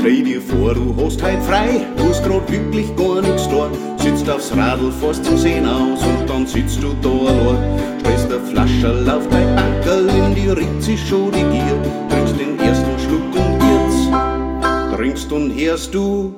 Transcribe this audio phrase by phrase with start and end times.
[0.00, 3.68] Dreh dir vor, du hast heut frei, du hast grad wirklich gar nix da.
[3.96, 7.98] Sitzt aufs Radl, fährst zum Sehen aus und dann sitzt du da allein.
[8.00, 11.82] Stellst der Flasche auf dein Bankerl, in die Ritze schon die Gier.
[12.10, 16.34] Trinkst den ersten Schluck und jetzt trinkst und hörst du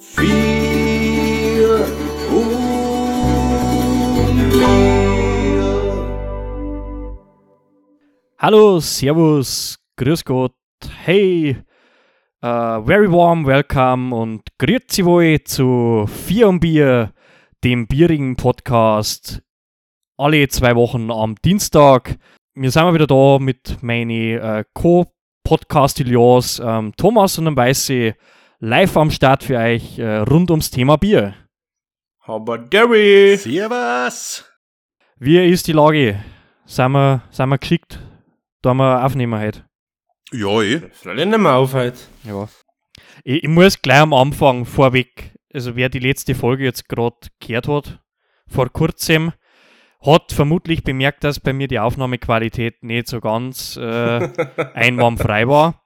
[0.00, 1.86] vier
[2.30, 2.66] und.
[8.38, 10.52] Hallo, Servus, Grüß Gott,
[11.04, 11.56] hey,
[12.42, 17.12] uh, very warm welcome und grüezi wohl zu Vier und Bier,
[17.64, 19.42] dem bierigen Podcast,
[20.16, 22.18] alle zwei Wochen am Dienstag.
[22.54, 28.14] Wir sind mal wieder da mit meinen uh, Co-Podcastilions ähm, Thomas und dem Weiße
[28.60, 31.34] live am Start für euch äh, rund ums Thema Bier.
[32.20, 33.36] Aber Gary!
[33.36, 34.44] Servus!
[35.18, 36.22] Wie ist die Lage?
[36.64, 38.00] Sind wir, sind wir geschickt?
[38.62, 39.65] Da wir aufnehmen heute.
[40.32, 40.82] Ja, eh.
[40.92, 41.98] Freilich nicht mehr auf heute.
[42.24, 42.48] Ja.
[43.24, 47.68] Ich, ich muss gleich am Anfang vorweg, also wer die letzte Folge jetzt gerade gehört
[47.68, 48.00] hat,
[48.48, 49.32] vor kurzem,
[50.00, 53.80] hat vermutlich bemerkt, dass bei mir die Aufnahmequalität nicht so ganz äh,
[54.74, 55.82] einwandfrei war.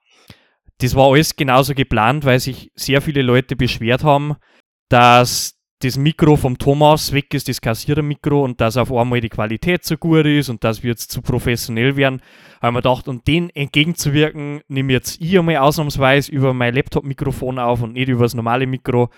[0.79, 4.35] Das war alles genauso geplant, weil sich sehr viele Leute beschwert haben,
[4.89, 9.83] dass das Mikro vom Thomas weg ist, das Kassierermikro, und dass auf einmal die Qualität
[9.83, 12.21] so gut ist und dass wir jetzt zu professionell werden,
[12.61, 17.81] haben wir gedacht, um dem entgegenzuwirken, nehme jetzt ich einmal ausnahmsweise über mein Laptop-Mikrofon auf
[17.81, 19.09] und nicht über das normale Mikro.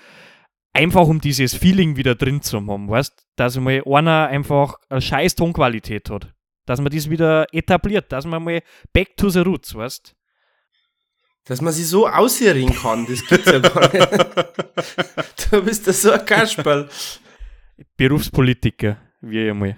[0.71, 5.35] Einfach um dieses Feeling wieder drin zu haben, weißt dass mal einer einfach eine scheiß
[5.35, 6.33] Tonqualität hat.
[6.65, 8.61] Dass man das wieder etabliert, dass man mal
[8.93, 10.15] back to the roots, weißt
[11.45, 14.07] Dass man sich so ausreden kann, das gibt's ja gar nicht.
[15.53, 16.89] du bist ja so ein Kasperl.
[17.97, 19.77] Berufspolitiker, wie einmal.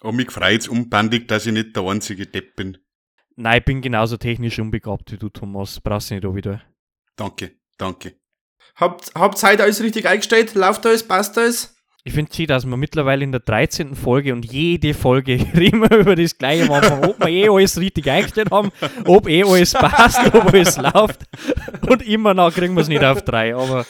[0.00, 2.78] Und mich freut's unbandig, dass ich nicht der einzige Depp bin.
[3.36, 5.80] Nein, ich bin genauso technisch unbegabt wie du, Thomas.
[5.80, 6.62] Brauchst du nicht auch wieder.
[7.16, 8.14] Danke, danke.
[8.76, 10.54] Habt, habt Zeit alles richtig eingestellt?
[10.54, 11.06] Läuft alles?
[11.06, 11.74] Passt alles?
[12.04, 13.94] Ich finde es dass wir mittlerweile in der 13.
[13.94, 18.08] Folge und jede Folge reden wir über das gleiche Anfang, ob wir eh alles richtig
[18.08, 18.70] eingestellt haben,
[19.04, 21.24] ob eh alles passt, ob alles läuft.
[21.88, 23.54] Und immer noch kriegen wir es nicht auf drei.
[23.54, 23.84] Aber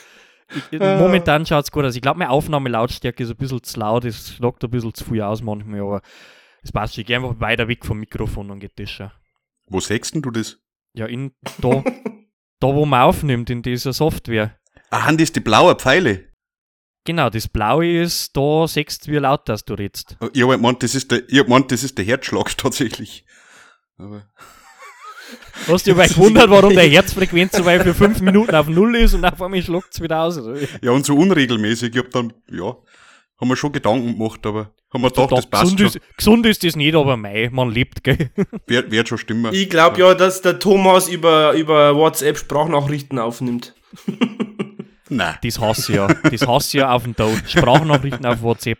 [0.70, 1.94] ich, momentan schaut es gut aus.
[1.97, 5.22] Ich glaube, meine Aufnahmelautstärke ist ein bisschen zu laut, es schlagt ein bisschen zu viel
[5.22, 6.03] aus manchmal, aber
[6.62, 7.03] es passt schon.
[7.03, 9.10] Ich gehe einfach weiter weg vom Mikrofon und geht das schon.
[9.66, 10.58] Wo sechst denn du das?
[10.94, 11.84] Ja, in, da,
[12.60, 14.56] da wo man aufnimmt, in dieser Software.
[14.91, 16.28] Ah, das die blauen Pfeile?
[17.04, 20.16] Genau, das Blaue ist, da sechst wie laut dass du redst.
[20.20, 23.25] Oh, Ich hab gemeint, das ist der, ich hab gemeint, das ist der Herzschlag tatsächlich.
[23.97, 24.28] Aber
[25.66, 29.15] Hast du dich gewundert, warum der Herzfrequenz so weit für fünf Minuten auf Null ist
[29.15, 30.39] und auf einmal schluckt es wieder aus?
[30.39, 30.59] Oder?
[30.83, 31.94] ja, und so unregelmäßig.
[31.94, 32.77] Ich hab dann, ja,
[33.41, 35.87] haben wir schon Gedanken gemacht, aber haben wir gedacht, das passt gesund, schon.
[35.88, 38.31] ist, gesund ist das nicht, aber mei, man lebt, gell?
[38.67, 39.53] Wird, wird schon stimmen.
[39.55, 43.75] Ich glaube ja, dass der Thomas über, über WhatsApp Sprachnachrichten aufnimmt.
[45.11, 45.37] Nein.
[45.43, 46.06] Das hasse ich ja.
[46.06, 47.43] Das hasse ich ja auf dem Tod.
[47.47, 48.78] Sprachnachrichten auf WhatsApp.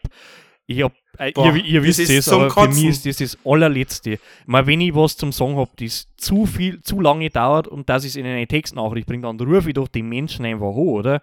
[0.71, 2.75] Ich hab, äh, Boah, ihr, ihr das wisst es, aber für Kotzen.
[2.75, 4.19] mich ist das das allerletzte.
[4.45, 8.05] Mein, wenn ich was zum Sagen hab, das zu viel, zu lange dauert und dass
[8.05, 11.23] ich es in eine Textnachricht bringe, dann rufe ich doch den Menschen einfach hoch, oder?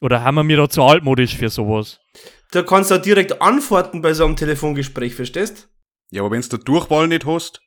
[0.00, 2.00] Oder haben wir mir da zu altmodisch für sowas?
[2.52, 5.68] Da kannst du auch direkt antworten bei so einem Telefongespräch, verstehst?
[6.10, 7.60] Ja, aber wenn's der Durchwahl nicht hast,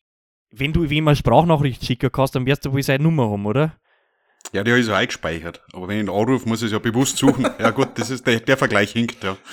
[0.49, 3.77] Wenn du wem eine Sprachnachricht schicken kannst, dann wirst du wohl seine Nummer haben, oder?
[4.53, 5.61] Ja, der ist ja eingespeichert.
[5.73, 7.47] Aber wenn ich ihn anrufe, muss ich es ja bewusst suchen.
[7.59, 9.37] ja gut, das ist der, der Vergleich hinkt, ja.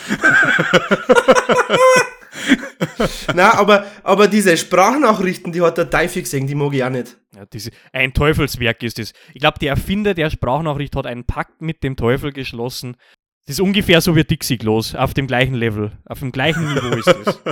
[3.34, 7.16] Na, aber, aber diese Sprachnachrichten, die hat der Teufel gesehen, die mag ich auch nicht.
[7.34, 9.12] Ja, diese, ein Teufelswerk ist es.
[9.33, 12.97] Ich glaube, der Erfinder der Sprachnachricht hat einen Pakt mit dem Teufel geschlossen.
[13.47, 16.97] Das ist ungefähr so wie Dixie los, auf dem gleichen Level, auf dem gleichen Niveau
[16.97, 17.15] ist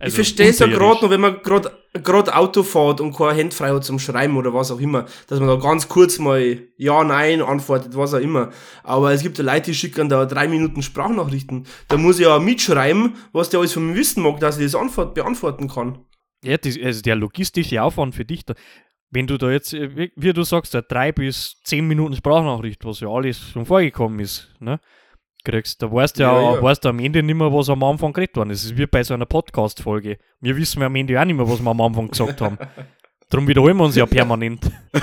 [0.00, 0.08] es.
[0.08, 3.54] ich verstehe es ja gerade noch, wenn man gerade gerade Auto fährt und kein Hand
[3.54, 7.02] frei hat zum Schreiben oder was auch immer, dass man da ganz kurz mal Ja,
[7.04, 8.50] Nein antwortet, was auch immer.
[8.82, 11.66] Aber es gibt ja Leute, die schicken da drei Minuten Sprachnachrichten.
[11.88, 14.74] Da muss ich ja mitschreiben, was der alles von mir wissen mag, dass ich das
[14.74, 15.98] antwort beantworten kann.
[16.44, 18.54] Ja, das, also der logistische Aufwand für dich, da,
[19.10, 22.84] wenn du da jetzt, äh, wie, wie du sagst, da drei bis zehn Minuten Sprachnachricht,
[22.84, 24.80] was ja alles schon vorgekommen ist, ne?
[25.44, 26.62] Kriegst, da weißt du ja, Ja, ja.
[26.62, 28.64] Weißt du am Ende nicht mehr, was am Anfang geredet worden ist.
[28.64, 30.18] Es ist wie bei so einer Podcast-Folge.
[30.40, 32.58] Wir wissen ja am Ende auch nicht mehr, was wir am Anfang gesagt haben.
[33.30, 34.70] Darum wiederholen wir uns ja permanent.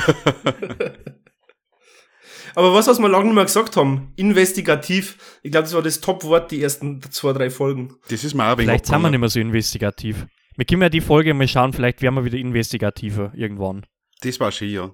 [2.56, 6.00] Aber was, was wir lange nicht mehr gesagt haben, investigativ, ich glaube, das war das
[6.00, 7.96] Top-Wort, die ersten zwei, drei Folgen.
[8.08, 10.26] Das ist mir auch ein wenig Vielleicht sind wir nicht mehr so investigativ.
[10.56, 13.86] Wir können ja die Folge mal schauen, vielleicht werden wir wieder investigativer irgendwann.
[14.22, 14.92] Das war schön, ja.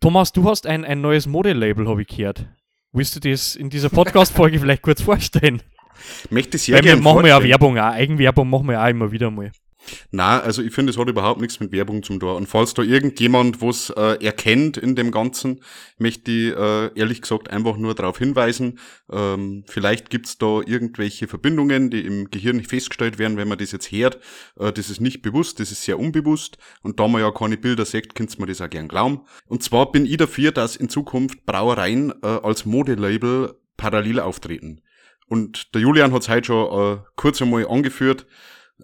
[0.00, 2.46] Thomas, du hast ein, ein neues Modelabel, habe ich gehört.
[2.92, 5.62] Willst du das in dieser Podcast-Folge vielleicht kurz vorstellen?
[6.30, 7.50] Möchte sehr Weil wir gerne machen wir ja vorstellen.
[7.50, 7.92] Werbung auch.
[7.92, 9.52] Eigenwerbung machen wir auch immer wieder mal.
[10.10, 12.36] Na, also ich finde, es hat überhaupt nichts mit Werbung zum Tor.
[12.36, 15.62] Und falls da irgendjemand was äh, erkennt in dem Ganzen,
[15.98, 18.78] möchte ich äh, ehrlich gesagt einfach nur darauf hinweisen,
[19.10, 23.72] ähm, vielleicht gibt's da irgendwelche Verbindungen, die im Gehirn nicht festgestellt werden, wenn man das
[23.72, 24.18] jetzt hört.
[24.58, 26.58] Äh, das ist nicht bewusst, das ist sehr unbewusst.
[26.82, 29.22] Und da man ja keine Bilder sieht, könnt man das auch gern glauben.
[29.46, 34.82] Und zwar bin ich dafür, dass in Zukunft Brauereien äh, als Modelabel parallel auftreten.
[35.26, 38.26] Und der Julian hat's heute schon äh, kurz einmal angeführt,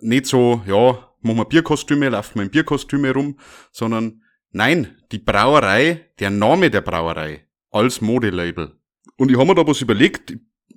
[0.01, 3.39] nicht so, ja, machen wir Bierkostüme, laufen wir in Bierkostüme rum,
[3.71, 8.73] sondern nein, die Brauerei, der Name der Brauerei als Modelabel.
[9.17, 10.37] Und ich habe mir da was überlegt,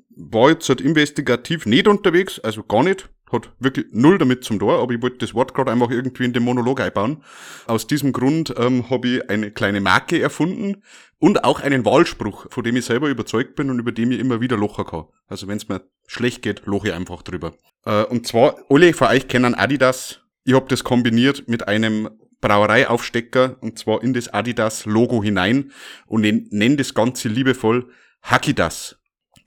[0.09, 4.81] war jetzt halt investigativ nicht unterwegs, also gar nicht, hat wirklich null damit zum Tor,
[4.81, 7.23] aber ich wollte das Wort gerade einfach irgendwie in den Monolog einbauen.
[7.67, 10.83] Aus diesem Grund ähm, habe ich eine kleine Marke erfunden
[11.19, 14.41] und auch einen Wahlspruch, von dem ich selber überzeugt bin und über dem ich immer
[14.41, 15.05] wieder locher kann.
[15.27, 17.53] Also wenn es mir schlecht geht, loche ich einfach drüber.
[17.85, 20.21] Äh, und zwar, alle von euch kennen Adidas.
[20.43, 22.09] Ich habe das kombiniert mit einem
[22.41, 25.71] Brauereiaufstecker und zwar in das Adidas-Logo hinein
[26.07, 27.89] und nenne das Ganze liebevoll
[28.23, 28.98] Hackidas.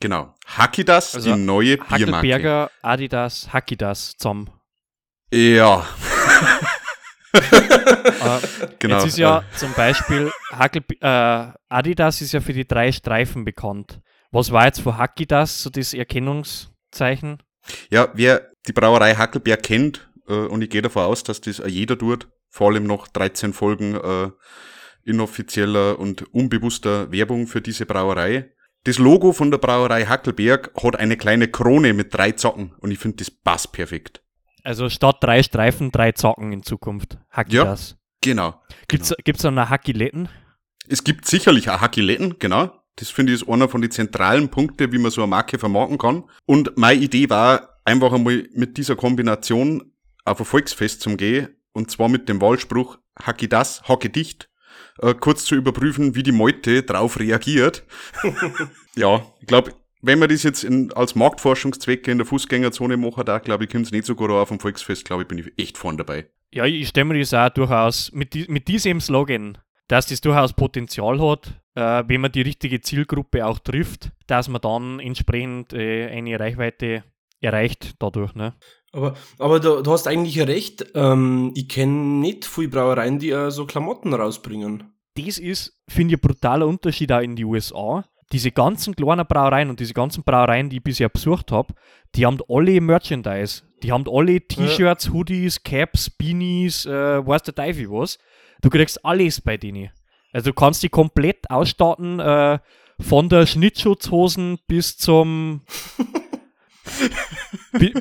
[0.03, 0.35] Genau.
[0.47, 2.17] Hackidas, Also die neue Biermarke.
[2.17, 4.51] Hackelberger, Adidas, Hackidas zusammen.
[5.33, 5.87] Ja,
[7.33, 7.39] Äh,
[8.81, 8.97] genau.
[8.97, 14.01] Jetzt ist ja zum Beispiel Hackel, äh, Adidas ist ja für die drei Streifen bekannt.
[14.33, 17.41] Was war jetzt für Hackidas so das Erkennungszeichen?
[17.91, 21.97] Ja, wer die Brauerei Hackelberg kennt, äh, und ich gehe davon aus, dass das jeder
[21.97, 24.31] tut, vor allem noch 13 Folgen äh,
[25.05, 28.53] inoffizieller und unbewusster Werbung für diese Brauerei.
[28.85, 32.99] Das Logo von der Brauerei Hackelberg hat eine kleine Krone mit drei Zacken und ich
[32.99, 34.23] finde, das passt perfekt.
[34.65, 37.19] Also statt drei Streifen, drei Zacken in Zukunft.
[37.31, 37.97] Hackidas.
[38.21, 38.61] Genau.
[38.89, 39.23] Gibt's, genau.
[39.25, 40.29] gibt's dann noch Hackiletten?
[40.89, 42.73] Es gibt sicherlich auch Hackiletten, genau.
[42.97, 45.99] Das finde ich ist einer von den zentralen Punkten, wie man so eine Marke vermarkten
[45.99, 46.25] kann.
[46.45, 49.93] Und meine Idee war, einfach einmal mit dieser Kombination
[50.25, 54.49] auf ein Volksfest zum gehen, und zwar mit dem Wahlspruch, hacki das, hacke dicht,
[55.01, 57.85] äh, kurz zu überprüfen, wie die Meute drauf reagiert.
[58.97, 59.73] ja, ich glaube,
[60.03, 63.87] wenn man das jetzt in, als Marktforschungszwecke in der Fußgängerzone machen da, glaube ich, kommt
[63.87, 66.29] es nicht so gut auf dem Volksfest, glaube ich, bin ich echt vorne dabei.
[66.53, 69.59] Ja, ich stelle mir das auch durchaus mit, die, mit diesem Slogan,
[69.89, 74.61] dass das durchaus Potenzial hat, äh, wenn man die richtige Zielgruppe auch trifft, dass man
[74.61, 77.05] dann entsprechend äh, eine Reichweite
[77.41, 78.35] erreicht dadurch.
[78.35, 78.55] Ne?
[78.93, 80.85] Aber, aber du, du hast eigentlich recht.
[80.95, 84.93] Ähm, ich kenne nicht viele Brauereien, die äh, so Klamotten rausbringen.
[85.15, 88.05] Das ist, finde ich, ein brutaler Unterschied auch in die USA.
[88.33, 91.75] Diese ganzen kleinen Brauereien und diese ganzen Brauereien, die ich bisher besucht habe,
[92.15, 93.63] die haben alle Merchandise.
[93.83, 98.19] Die haben alle T-Shirts, Hoodies, Caps, Beanies, äh, weiß der Teufel was.
[98.63, 99.91] Du kriegst alles bei denen.
[100.33, 102.59] Also du kannst die komplett ausstatten, äh,
[103.01, 105.63] von der Schnittschutzhosen bis zum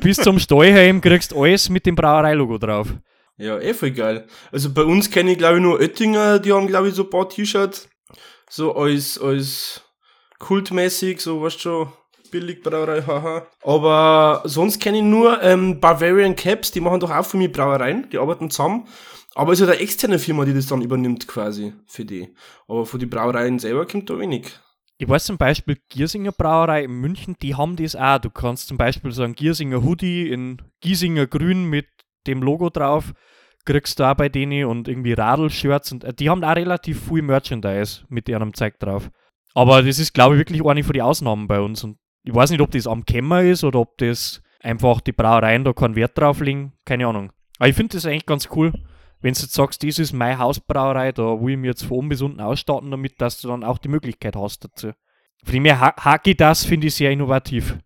[0.00, 2.88] bis zum Stallheim kriegst alles mit dem Brauereilogo drauf.
[3.38, 4.26] Ja, eh voll geil.
[4.50, 7.10] Also bei uns kenne ich glaube ich nur Oettinger, die haben glaube ich so ein
[7.10, 7.88] paar T-Shirts.
[8.48, 9.82] So als, als
[10.38, 11.92] kultmäßig, so weißt du schon,
[12.30, 13.46] Billigbrauerei, haha.
[13.62, 18.08] Aber sonst kenne ich nur ähm, Bavarian Caps, die machen doch auch für mich Brauereien,
[18.10, 18.88] die arbeiten zusammen.
[19.34, 22.34] Aber es ist halt eine externe Firma, die das dann übernimmt quasi für die.
[22.68, 24.50] Aber für die Brauereien selber kommt da wenig.
[25.02, 28.20] Ich weiß zum Beispiel, Giersinger Brauerei in München, die haben das auch.
[28.20, 31.88] Du kannst zum Beispiel so einen Giersinger Hoodie in Giesinger Grün mit
[32.28, 33.12] dem Logo drauf,
[33.64, 37.22] kriegst du auch bei denen und irgendwie Radl-Shirts und äh, die haben auch relativ viel
[37.22, 39.10] Merchandise mit ihrem Zeug drauf.
[39.54, 41.82] Aber das ist, glaube ich, wirklich eine von den Ausnahmen bei uns.
[41.82, 45.64] Und ich weiß nicht, ob das am Kämmer ist oder ob das einfach die Brauereien
[45.64, 46.74] da keinen Wert drauf legen.
[46.84, 47.32] Keine Ahnung.
[47.58, 48.72] Aber ich finde das eigentlich ganz cool,
[49.22, 52.08] wenn du jetzt sagst, das ist meine Hausbrauerei, da will ich mir jetzt von oben
[52.10, 54.92] bis unten ausstatten, damit dass du dann auch die Möglichkeit hast dazu.
[55.44, 57.76] Von dem her, Ha- Haki das finde ich sehr innovativ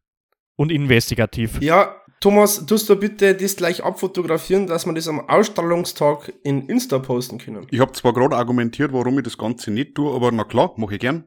[0.56, 1.60] und investigativ.
[1.62, 6.98] Ja, Thomas, tust du bitte das gleich abfotografieren, dass wir das am Ausstrahlungstag in Insta
[6.98, 7.66] posten können.
[7.70, 10.94] Ich habe zwar gerade argumentiert, warum ich das Ganze nicht tue, aber na klar, mache
[10.94, 11.24] ich gern.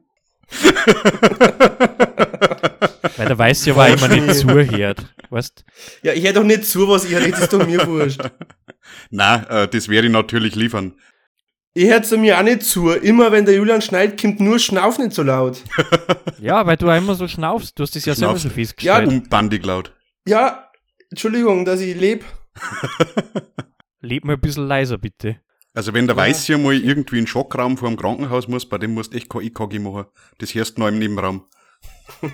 [3.16, 5.04] Weil der weiß ja, weil immer nicht zuhört.
[5.30, 5.64] Weißt
[6.02, 8.20] Ja, ich hätte doch nicht zu, was ich hätte, das ist doch mir wurscht.
[9.10, 10.94] Na, äh, das werde ich natürlich liefern.
[11.72, 12.90] Ich hätte mir auch nicht zu.
[12.90, 15.62] Immer wenn der Julian schneit, kommt nur Schnauf nicht so laut.
[16.40, 17.78] Ja, weil du auch immer so schnaufst.
[17.78, 18.44] Du hast das ja selber Schnaufst.
[18.44, 19.10] schon festgestellt.
[19.10, 19.94] Ja, Unbandig laut.
[20.26, 20.70] Ja,
[21.10, 22.24] Entschuldigung, dass ich lebe.
[24.00, 25.36] Leb mal ein bisschen leiser, bitte.
[25.74, 28.94] Also wenn der Weiße mal irgendwie in den Schockraum vor dem Krankenhaus muss, bei dem
[28.94, 30.06] musst du echt kein EKG machen.
[30.38, 31.44] Das hörst du noch im Nebenraum.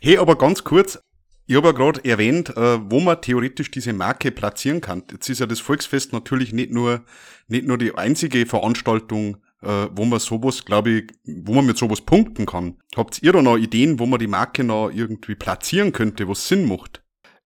[0.00, 0.98] hey, aber ganz kurz,
[1.46, 5.04] ich habe ja gerade erwähnt, äh, wo man theoretisch diese Marke platzieren kann.
[5.10, 7.04] Jetzt ist ja das Volksfest natürlich nicht nur,
[7.48, 12.00] nicht nur die einzige Veranstaltung, äh, wo man sowas, glaube ich, wo man mit sowas
[12.00, 12.78] punkten kann.
[12.96, 16.66] Habt ihr da noch Ideen, wo man die Marke noch irgendwie platzieren könnte, was Sinn
[16.66, 17.02] macht?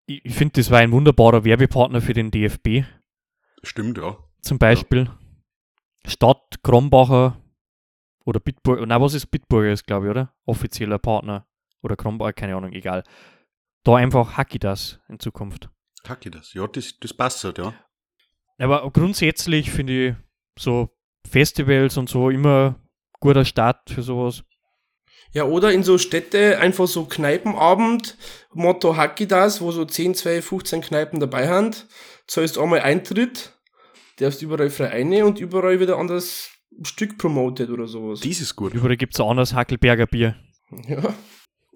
[0.07, 2.85] ich, finde, das war ein wunderbarer Werbepartner für den DFB.
[3.63, 4.17] Stimmt, ja.
[4.43, 5.09] Zum Beispiel.
[6.05, 7.41] Stadt Krombacher
[8.25, 8.85] oder Bitburger.
[8.87, 10.35] Na, was ist Bitburger ist, glaube ich, oder?
[10.47, 11.47] Offizieller Partner.
[11.83, 13.05] Oder Krombacher, keine Ahnung, egal.
[13.85, 15.71] Da einfach hacke ich das in Zukunft.
[16.03, 16.55] Kacke das.
[16.55, 17.75] Ja, das, das passt halt, ja.
[18.59, 20.15] Aber grundsätzlich finde ich
[20.59, 20.91] so
[21.29, 22.77] Festivals und so immer
[23.21, 24.43] guter Start für sowas.
[25.33, 28.17] Ja, oder in so Städte einfach so Kneipenabend,
[28.53, 31.87] Motto Hacki das, wo so 10, 12, 15 Kneipen dabei sind.
[32.27, 33.55] Zahlst einmal Eintritt,
[34.19, 36.51] darfst überall frei eine und überall wieder anderes
[36.83, 38.21] Stück promotet oder sowas.
[38.21, 38.75] Das ist gut.
[38.75, 40.37] Überall gibt es ein anderes Hackelberger Bier.
[40.89, 41.15] Ja.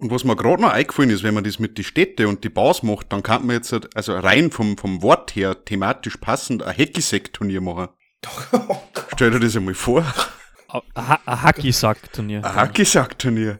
[0.05, 2.49] Und was mir gerade noch eingefallen ist, wenn man das mit die Städte und die
[2.49, 6.61] Bars macht, dann kann man jetzt, halt- also rein vom, vom Wort her, thematisch passend,
[6.61, 7.87] ein Hackisek-Turnier machen.
[9.15, 10.05] Stell dir das einmal vor.
[10.67, 12.45] Ein Ha- ein Hackisack-Turnier.
[12.45, 13.59] Ein Hackisack-Turnier.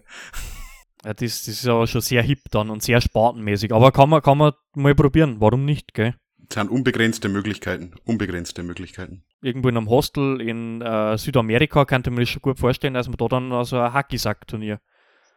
[1.04, 3.74] Ja, das, das ist aber schon sehr hip dann und sehr spartenmäßig.
[3.74, 5.38] Aber kann man, kann man mal probieren.
[5.40, 6.14] Warum nicht, gell?
[6.38, 7.94] Das sind unbegrenzte Möglichkeiten.
[8.04, 9.24] Unbegrenzte Möglichkeiten.
[9.42, 13.18] Irgendwo in einem Hostel in äh, Südamerika könnte man das schon gut vorstellen, dass man
[13.18, 14.80] da dann so ein Hackisack-Turnier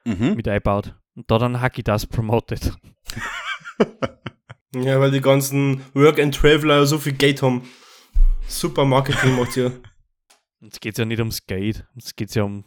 [0.05, 0.35] Mhm.
[0.35, 0.95] mit einbaut.
[1.15, 2.77] Und da dann Hacki das promotet.
[4.75, 7.69] ja, weil die ganzen Work and Traveler so viel Geld haben.
[8.47, 9.81] Super Marketing macht ihr.
[10.61, 11.87] Jetzt geht es ja nicht ums Geld.
[11.95, 12.65] Jetzt geht es ja um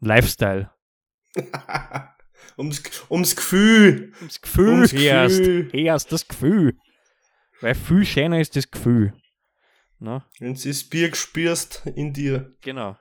[0.00, 0.70] Lifestyle.
[2.56, 4.12] ums, ums Gefühl.
[4.20, 4.68] Ums Gefühl.
[4.68, 5.38] Ums erst.
[5.38, 5.70] Gefühl.
[5.72, 6.78] Erst das Gefühl.
[7.60, 9.12] Weil viel schöner ist das Gefühl.
[9.98, 12.54] Na, Wenn du das Bier spürst in dir.
[12.62, 12.96] genau.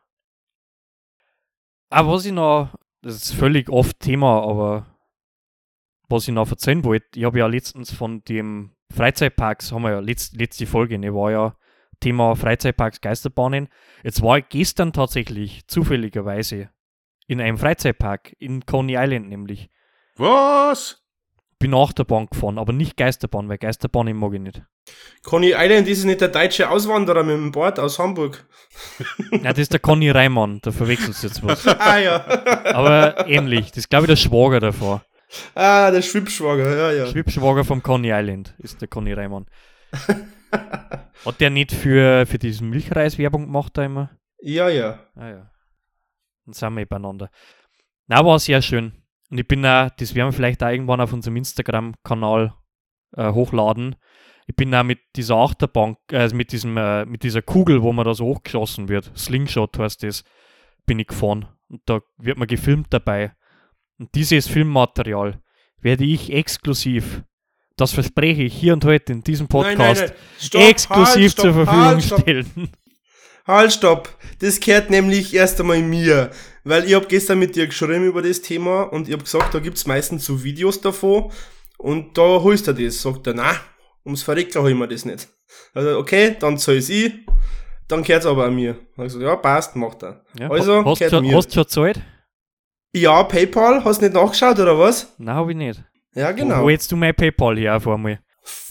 [1.90, 4.96] Aber was ich noch, das ist völlig oft Thema, aber
[6.08, 10.00] was ich noch erzählen wollte, ich habe ja letztens von dem Freizeitparks, haben wir ja
[10.00, 11.56] letzt, letzte Folge, ne, war ja
[12.00, 13.70] Thema Freizeitparks, Geisterbahnen.
[14.04, 16.70] Jetzt war ich gestern tatsächlich zufälligerweise
[17.28, 19.70] in einem Freizeitpark in Coney Island nämlich.
[20.16, 21.04] Was?
[21.60, 24.62] Bin Achterbahn gefahren, aber nicht Geisterbahn, weil Geisterbahn mag ich nicht.
[25.24, 28.46] Conny Island ist nicht der deutsche Auswanderer mit dem Board aus Hamburg.
[29.32, 31.68] Ja, das ist der Conny Reimann, da verwechselst du jetzt was.
[31.68, 32.26] ah ja.
[32.74, 35.04] Aber ähnlich, das ist glaube ich der Schwager davor.
[35.56, 37.08] ah, der Schwibschwager, ja, ja.
[37.08, 39.46] Schwibschwager vom Coney Island ist der Conny Reimann.
[41.26, 44.12] Hat der nicht für, für diesen Milchreis Werbung gemacht da immer?
[44.42, 45.00] Ja, ja.
[45.16, 45.52] Ah ja.
[46.46, 47.30] Dann sind wir eh beieinander.
[48.08, 48.94] Na, war sehr schön.
[49.30, 52.54] Und ich bin auch, das werden wir vielleicht auch irgendwann auf unserem Instagram-Kanal
[53.16, 53.96] äh, hochladen.
[54.48, 58.06] Ich bin auch mit dieser Achterbahn, äh, mit, diesem, äh, mit dieser Kugel, wo man
[58.06, 60.24] da so hochgeschossen wird, Slingshot heißt das,
[60.86, 61.48] bin ich gefahren.
[61.70, 63.34] Und da wird man gefilmt dabei.
[64.00, 65.40] Und dieses Filmmaterial
[65.82, 67.24] werde ich exklusiv,
[67.76, 71.86] das verspreche ich hier und heute in diesem Podcast, Stopp, exklusiv halt, stopp, zur Verfügung
[71.86, 72.70] halt, stellen.
[73.46, 74.18] Halt, stopp.
[74.40, 76.32] Das gehört nämlich erst einmal mir.
[76.70, 79.60] Weil ich hab gestern mit dir geschrieben über das Thema und ich hab gesagt, da
[79.60, 81.32] gibt's meistens so Videos davon
[81.80, 83.02] und da holst du das.
[83.02, 83.56] Sagt er, na,
[84.06, 85.28] ums Verrecken hol ich mir das nicht.
[85.74, 87.12] Also, okay, dann zahl's ich,
[87.88, 88.78] dann gehört's aber an mir.
[88.98, 90.24] Also, ja, passt, macht er.
[90.40, 91.36] Ja, Also, hast, gehört schon, mir.
[91.38, 92.02] hast schon gezahlt?
[92.94, 95.14] Ja, PayPal, hast du nicht nachgeschaut oder was?
[95.18, 95.84] Nein, habe ich nicht.
[96.14, 96.70] Ja, Wo genau.
[96.70, 98.20] jetzt du mein PayPal hier auf einmal?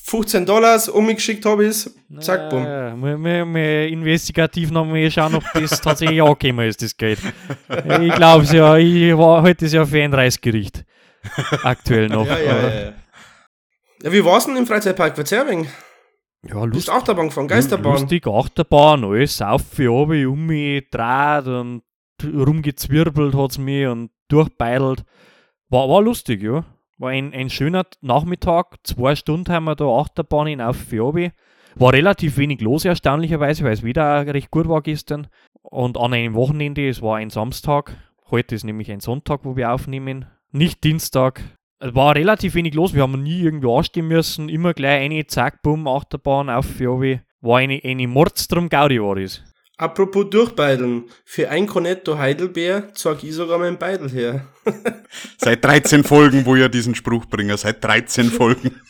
[0.08, 2.64] 15 Dollars umgeschickt habe ich's, zack, bumm.
[2.64, 7.18] Ja, wir, wir, wir investigativ nochmal schauen, ob das tatsächlich angekommen ist, das Geld.
[8.00, 10.86] Ich glaube es ja, ich war heute ist ja für ein Reisgericht.
[11.62, 12.26] Aktuell noch.
[12.26, 12.92] Ja, ja, ja,
[14.02, 14.12] ja.
[14.12, 15.18] Wie war's denn im Freizeitpark?
[15.18, 15.68] Wenig.
[16.42, 16.94] Ja, Du bist lustig.
[16.94, 18.00] Achterbahn gefahren, Geisterbahn.
[18.00, 21.82] Lustig, Achterbahn, alles auf, um mich dreht und
[22.24, 25.04] rumgezwirbelt hat es mich und durchbeidelt.
[25.68, 26.64] War, war lustig, ja.
[26.98, 32.38] War ein, ein schöner Nachmittag, zwei Stunden haben wir da Achterbahn in auf War relativ
[32.38, 35.28] wenig los, erstaunlicherweise, weil es wieder recht gut war gestern.
[35.62, 37.96] Und an einem Wochenende, es war ein Samstag,
[38.32, 41.40] heute ist nämlich ein Sonntag, wo wir aufnehmen, nicht Dienstag.
[41.78, 45.62] Es war relativ wenig los, wir haben nie irgendwie anstehen müssen, immer gleich eine, zack,
[45.62, 49.44] bumm, Achterbahn auf War eine, eine Mordstrom Gaudi war das.
[49.78, 51.04] Apropos durchbeideln.
[51.24, 54.46] Für ein Cornetto Heidelbeer zeig ich sogar mein Beidel her.
[55.38, 57.56] Seit 13 Folgen, wo ihr diesen Spruch bringt.
[57.58, 58.74] Seit 13 Folgen.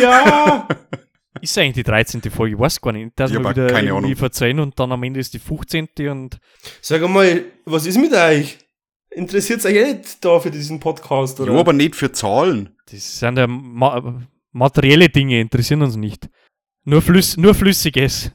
[0.00, 0.66] Ja!
[1.42, 2.22] Ist eigentlich die 13.
[2.30, 4.16] Folge, ich weiß gar nicht, dass Ich wir wieder keine irgendwie Ahnung.
[4.16, 5.88] verzeihen und dann am Ende ist die 15.
[6.08, 6.38] und
[6.80, 8.56] Sag mal, was ist mit euch?
[9.10, 11.52] Interessiert's euch eh nicht da für diesen Podcast, oder?
[11.52, 12.76] Ja, aber nicht für Zahlen.
[12.90, 14.22] das sind ja ma
[14.52, 16.30] materielle Dinge, interessieren uns nicht.
[16.84, 18.30] Nur, Flüss nur Flüssiges.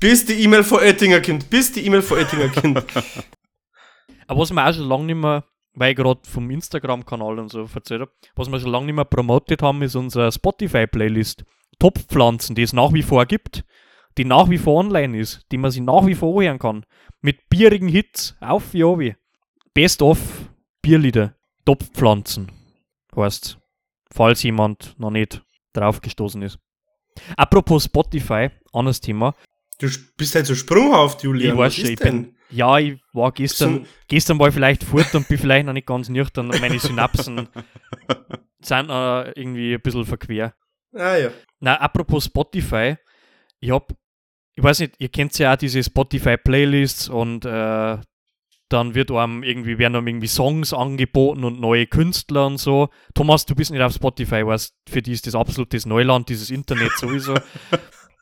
[0.00, 1.48] Bis die E-Mail von Oettinger kommt.
[1.50, 2.84] Bis die E-Mail von Oettinger kommt.
[4.26, 7.68] Aber was wir auch schon lange nicht mehr, weil ich gerade vom Instagram-Kanal und so
[7.72, 11.44] erzählt habe, was wir schon lange nicht mehr promotet haben, ist unsere Spotify-Playlist.
[11.78, 13.64] Top-Pflanzen, die es nach wie vor gibt,
[14.16, 16.86] die nach wie vor online ist, die man sich nach wie vor hören kann.
[17.20, 19.16] Mit bierigen Hits, auf wie obi.
[19.74, 20.18] Best of
[20.80, 21.34] Bierlieder.
[21.64, 22.50] Top-Pflanzen.
[23.14, 23.58] Heißt
[24.16, 26.58] falls jemand noch nicht drauf gestoßen ist.
[27.36, 29.34] Apropos Spotify, anderes Thema.
[29.78, 31.52] Du bist halt so sprunghaft, Julian.
[31.52, 35.14] Ich weiß schon, ich bin, ja, ich war gestern, So- gestern war ich vielleicht fort
[35.14, 37.48] und bin vielleicht noch nicht ganz nüchtern meine Synapsen
[38.60, 40.54] sind äh, irgendwie ein bisschen verquer.
[40.94, 41.30] Ah ja.
[41.60, 42.96] Na, apropos Spotify,
[43.60, 43.92] ich hab,
[44.54, 47.98] ich weiß nicht, ihr kennt ja auch diese Spotify-Playlists und äh,
[48.68, 52.88] dann wird einem irgendwie, werden einem irgendwie Songs angeboten und neue Künstler und so.
[53.14, 56.92] Thomas, du bist nicht auf Spotify, weißt, für die ist das absolutes Neuland, dieses Internet
[56.96, 57.34] sowieso.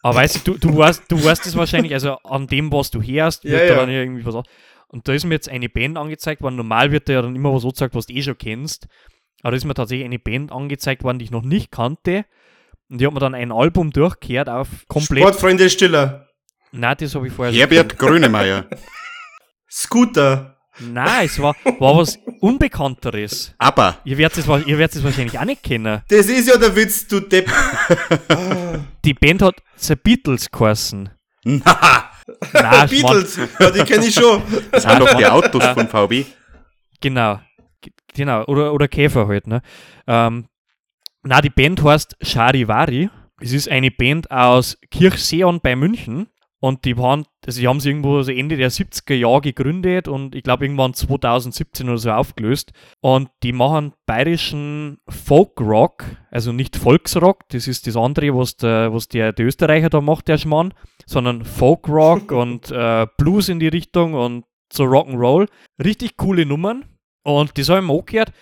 [0.05, 3.01] Aber weißt du, du, du weißt, du weißt es wahrscheinlich, also an dem, was du
[3.03, 3.81] hörst, wird Ja, da ja.
[3.81, 4.35] dann irgendwie was.
[4.89, 6.57] Und da ist mir jetzt eine Band angezeigt worden.
[6.57, 8.87] Normal wird da ja dann immer was so gesagt, was du eh schon kennst.
[9.43, 12.25] Aber da ist mir tatsächlich eine Band angezeigt worden, die ich noch nicht kannte.
[12.91, 15.23] Und die hat mir dann ein Album durchgehört auf komplett.
[15.23, 16.29] Sportfreunde Stiller.
[16.71, 18.67] Nein, das habe ich vorher schon Herbert Grönemeyer.
[19.71, 20.59] Scooter.
[20.81, 23.55] Nein, es war, war was Unbekannteres.
[23.59, 26.03] Aber Ihr werdet es wa- ihr werdet es wahrscheinlich auch nicht kennen.
[26.09, 27.49] Das ist ja der Witz, du Depp.
[29.05, 31.11] Die Band hat The Beatles geheißen.
[31.45, 31.61] na,
[32.53, 32.89] Nein.
[32.91, 33.39] Beatles.
[33.59, 34.43] Ja, die kenne ich schon.
[34.71, 36.25] das sind doch die Autos von VW.
[37.01, 37.41] Genau.
[38.15, 38.45] Genau.
[38.47, 39.61] Oder, oder Käfer halt, ne?
[40.07, 40.47] Ähm,
[41.23, 43.11] na, die Band heißt Charivari.
[43.41, 46.29] Es ist eine Band aus Kirchseon bei München.
[46.65, 50.35] Und die waren, also die haben sie irgendwo so Ende der 70er Jahre gegründet und
[50.35, 52.73] ich glaube irgendwann 2017 oder so aufgelöst.
[53.03, 59.09] Und die machen bayerischen Folkrock, also nicht Volksrock, das ist das andere, was der, was
[59.09, 60.73] der, der Österreicher da macht, der Schmarrn,
[61.05, 65.49] sondern Folkrock und äh, Blues in die Richtung und so Rock'n'Roll.
[65.85, 66.87] Richtig coole Nummern.
[67.25, 68.33] Und das habe ich mir angehört.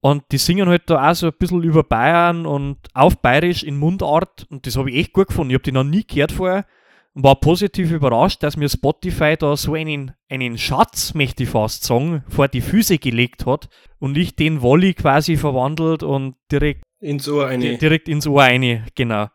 [0.00, 3.76] Und die singen halt da auch so ein bisschen über Bayern und auf Bayerisch in
[3.76, 4.48] Mundart.
[4.50, 5.50] Und das habe ich echt gut gefunden.
[5.50, 6.66] Ich habe die noch nie gehört vorher.
[7.14, 12.22] War positiv überrascht, dass mir Spotify da so einen, einen Schatz, möchte ich fast sagen,
[12.28, 13.68] vor die Füße gelegt hat.
[13.98, 17.78] Und ich den Wolli quasi verwandelt und direkt Ins Ohr eine.
[17.78, 19.26] direkt ins Ohr rein, genau.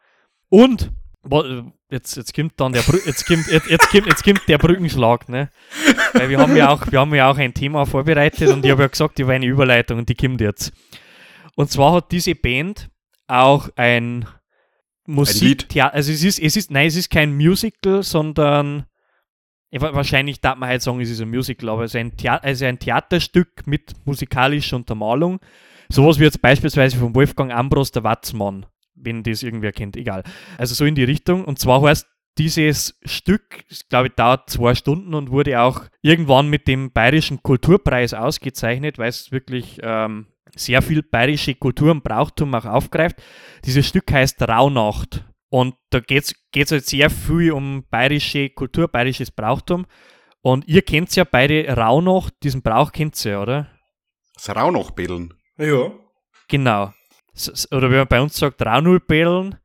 [0.49, 0.91] Und
[1.89, 5.27] jetzt, jetzt kommt dann der Brü jetzt kommt, jetzt, jetzt, kommt, jetzt kommt der Brückenschlag,
[5.29, 5.49] ne?
[6.13, 8.83] Weil wir haben ja auch, wir haben ja auch ein Thema vorbereitet und ich habe
[8.83, 10.71] ja gesagt, ich war eine Überleitung und die kommt jetzt.
[11.55, 12.89] Und zwar hat diese Band
[13.27, 14.27] auch ein
[15.05, 18.85] Musik, also es ist, es ist, nein, es ist kein Musical, sondern
[19.71, 22.65] wahrscheinlich darf man halt sagen, es ist ein Musical, aber es ist ein, Thea also
[22.65, 25.39] ein Theaterstück mit musikalischer Untermalung.
[25.89, 28.65] Sowas wie jetzt beispielsweise von Wolfgang Ambros der Watzmann,
[28.95, 30.23] wenn das irgendwer kennt, egal.
[30.57, 31.45] Also so in die Richtung.
[31.45, 36.67] Und zwar heißt dieses Stück, ich glaube, dauert zwei Stunden und wurde auch irgendwann mit
[36.67, 42.65] dem Bayerischen Kulturpreis ausgezeichnet, weil es wirklich ähm, sehr viel bayerische Kultur und Brauchtum auch
[42.65, 43.21] aufgreift.
[43.65, 45.25] Dieses Stück heißt Rauhnacht.
[45.49, 49.85] Und da geht es halt sehr viel um bayerische Kultur, bayerisches Brauchtum.
[50.41, 53.71] Und ihr kennt ja beide Rauhnacht, diesen Brauch kennt ihr ja, oder?
[54.35, 55.33] Das Raunochbädeln.
[55.57, 55.91] Ja.
[56.47, 56.93] Genau.
[57.71, 59.55] Oder wie man bei uns sagt, Raunulbällen,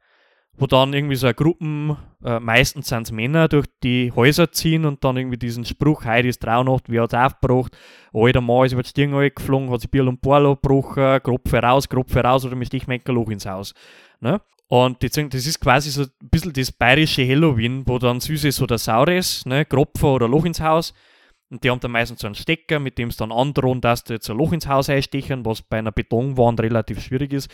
[0.61, 4.85] wo dann irgendwie so eine Gruppen, äh, meistens sind es Männer, durch die Häuser ziehen
[4.85, 7.77] und dann irgendwie diesen Spruch, heute ist Raunacht, wie hat es aufgebracht,
[8.13, 11.89] alter Mann ist über die Stirn geflogen, hat sich Bier und Porlo gebrochen, Kropf heraus,
[11.89, 13.73] Kropf heraus oder mit Stichmecker Loch ins Haus.
[14.21, 14.41] Ne?
[14.69, 19.47] Und das ist quasi so ein bisschen das bayerische Halloween, wo dann Süßes oder Saures,
[19.47, 20.93] ne, Kropfer oder Loch ins Haus,
[21.51, 24.13] und die haben dann meistens so einen Stecker, mit dem sie dann androhen, dass die
[24.15, 27.51] jetzt ein Loch ins Haus einstechen, was bei einer Betonwand relativ schwierig ist.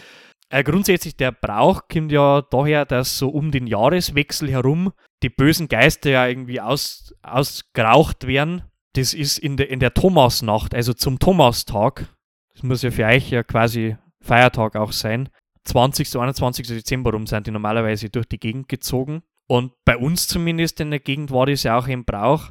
[0.49, 5.69] Äh, grundsätzlich der Brauch kommt ja daher, dass so um den Jahreswechsel herum die bösen
[5.69, 8.63] Geister ja irgendwie aus, ausgeraucht werden.
[8.93, 12.15] Das ist in der, in der Thomasnacht, also zum Thomastag.
[12.55, 15.29] Das muss ja für euch ja quasi Feiertag auch sein.
[15.65, 16.17] 20.
[16.17, 16.67] 21.
[16.69, 19.23] Dezember rum sind die normalerweise durch die Gegend gezogen.
[19.49, 22.51] Und bei uns zumindest in der Gegend war das ja auch ein Brauch,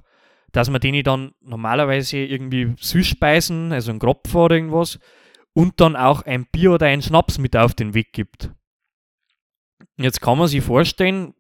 [0.51, 4.99] dass man denen dann normalerweise irgendwie Süßspeisen, also ein Kropf oder irgendwas,
[5.55, 8.51] und dann auch ein Bier oder einen Schnaps mit auf den Weg gibt.
[9.97, 11.33] Jetzt kann man sich vorstellen,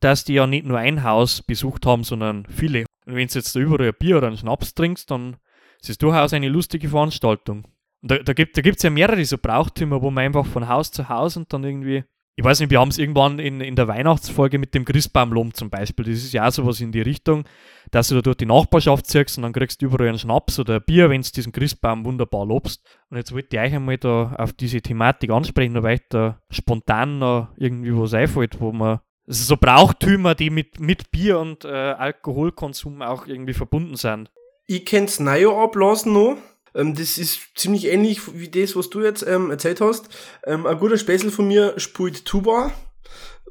[0.00, 2.84] dass die ja nicht nur ein Haus besucht haben, sondern viele.
[3.06, 5.38] Und wenn du jetzt da überall ein Bier oder einen Schnaps trinkst, dann
[5.80, 7.64] ist es durchaus eine lustige Veranstaltung.
[8.02, 11.08] Und da, da gibt es ja mehrere so Brauchtümer, wo man einfach von Haus zu
[11.08, 12.04] Haus und dann irgendwie
[12.36, 15.70] ich weiß nicht, wir haben es irgendwann in, in der Weihnachtsfolge mit dem Christbaumlom zum
[15.70, 16.04] Beispiel.
[16.06, 17.44] Das ist ja auch sowas in die Richtung,
[17.92, 20.76] dass du da durch die Nachbarschaft ziehst und dann kriegst du überall einen Schnaps oder
[20.76, 22.82] ein Bier, wenn du diesen Christbaum wunderbar lobst.
[23.08, 27.50] Und jetzt wollte ich euch einmal da auf diese Thematik ansprechen, weil da spontan noch
[27.56, 33.00] irgendwie was einfällt, wo man also so Brauchtümer, die mit, mit Bier und äh, Alkoholkonsum
[33.00, 34.30] auch irgendwie verbunden sind.
[34.66, 36.36] Ich kenn's Nayo ablassen noch.
[36.74, 40.08] Ähm, das ist ziemlich ähnlich wie das, was du jetzt ähm, erzählt hast.
[40.44, 42.72] Ähm, ein guter Späßel von mir spielt Tuba.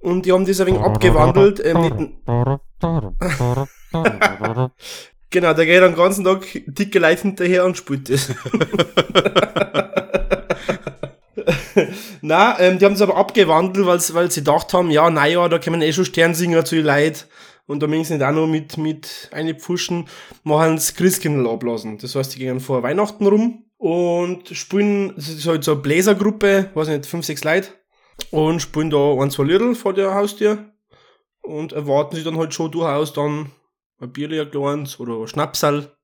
[0.01, 1.61] Und die haben das ein wenig abgewandelt.
[1.63, 2.17] Ähm,
[5.29, 8.29] genau, der geht den ganzen Tag dicke Leute hinterher und spielt das.
[12.21, 15.81] Na, ähm, die haben es aber abgewandelt, weil sie gedacht haben, ja, naja, da kommen
[15.81, 17.27] eh schon Sternsinger zu den Leid
[17.65, 20.07] und da müssen sie auch noch mit, mit eine Pfuschen,
[20.43, 21.97] machen sie Christkindl ablassen.
[21.97, 26.71] Das heißt, die gehen vor Weihnachten rum und spielen, das ist halt so eine Bläsergruppe,
[26.73, 27.69] weiß nicht, fünf, sechs Leute
[28.31, 30.73] und spielen da ein, zwei Lidl vor der Haustür
[31.41, 33.51] und erwarten sie dann halt schon durchaus dann
[33.99, 35.95] ein Bierli, oder ein Schnapsal.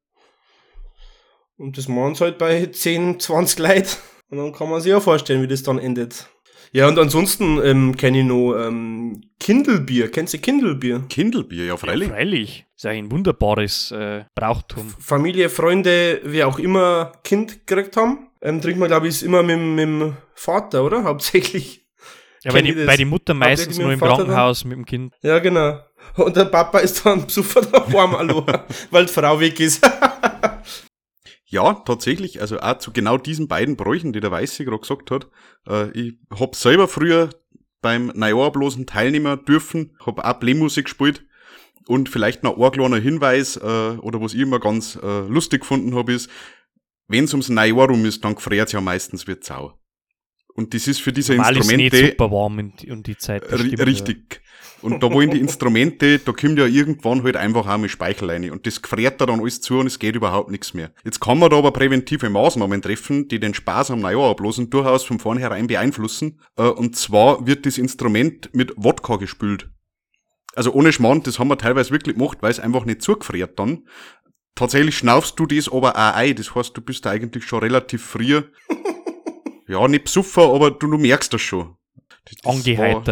[1.57, 3.97] Und das machen sie halt bei 10, 20 Leuten.
[4.29, 6.29] Und dann kann man sich ja vorstellen, wie das dann endet.
[6.71, 10.11] Ja, und ansonsten ähm, kenne ich noch ähm, Kindelbier.
[10.11, 11.03] Kennst du Kindelbier?
[11.09, 12.09] Kindelbier, ja, freilich.
[12.09, 12.65] Freilich.
[12.75, 14.93] Ist ja ein wunderbares äh, Brauchtum.
[14.99, 18.29] Familie, Freunde, wer auch immer Kind gekriegt haben.
[18.41, 21.03] Ähm, trinkt man, glaube ich, ist immer mit, mit dem Vater, oder?
[21.05, 21.85] Hauptsächlich.
[22.43, 22.97] Ja, weil Kenn die, das?
[22.97, 24.27] die Mutter meistens nur im Vater dann?
[24.27, 25.13] Krankenhaus mit dem Kind.
[25.21, 25.79] Ja, genau.
[26.15, 28.45] Und der Papa ist dann besoffen daheim, hallo,
[28.91, 29.85] weil die Frau weg ist.
[31.51, 35.27] Ja, tatsächlich, also auch zu genau diesen beiden Bräuchen, die der Weiße gerade gesagt hat.
[35.67, 37.29] Äh, ich hab selber früher
[37.81, 41.25] beim Neujahrablosen teilnehmen dürfen, hab auch Playmusik gespielt.
[41.87, 45.95] Und vielleicht noch ein kleiner Hinweis, äh, oder was ich immer ganz äh, lustig gefunden
[45.95, 46.29] habe, ist,
[47.07, 49.73] wenn's ums Neujahr rum ist, dann gefriert's ja meistens wie Sau.
[50.53, 53.43] Und das ist für diese Mal ist nicht Instrumente super warm um die Zeit.
[53.43, 53.85] das ri- stimmt, ja.
[54.81, 58.49] Und da wollen die Instrumente, da kommt ja irgendwann halt einfach auch mit Speichel rein.
[58.51, 60.91] Und das gefriert da dann alles zu und es geht überhaupt nichts mehr.
[61.03, 65.03] Jetzt kann man da aber präventive Maßnahmen treffen, die den Spaß am Neujahr ablosen, durchaus
[65.03, 66.39] von vornherein beeinflussen.
[66.57, 69.69] Äh, Und zwar wird das Instrument mit Wodka gespült.
[70.55, 73.85] Also ohne Schmarrn, das haben wir teilweise wirklich gemacht, weil es einfach nicht zugefriert dann.
[74.55, 76.35] Tatsächlich schnaufst du das aber auch ein.
[76.35, 78.41] Das heißt, du bist da eigentlich schon relativ früh,
[79.67, 81.75] ja, nicht besoffen, aber du, du merkst das schon.
[82.25, 82.45] Das- das
[82.95, 83.03] war-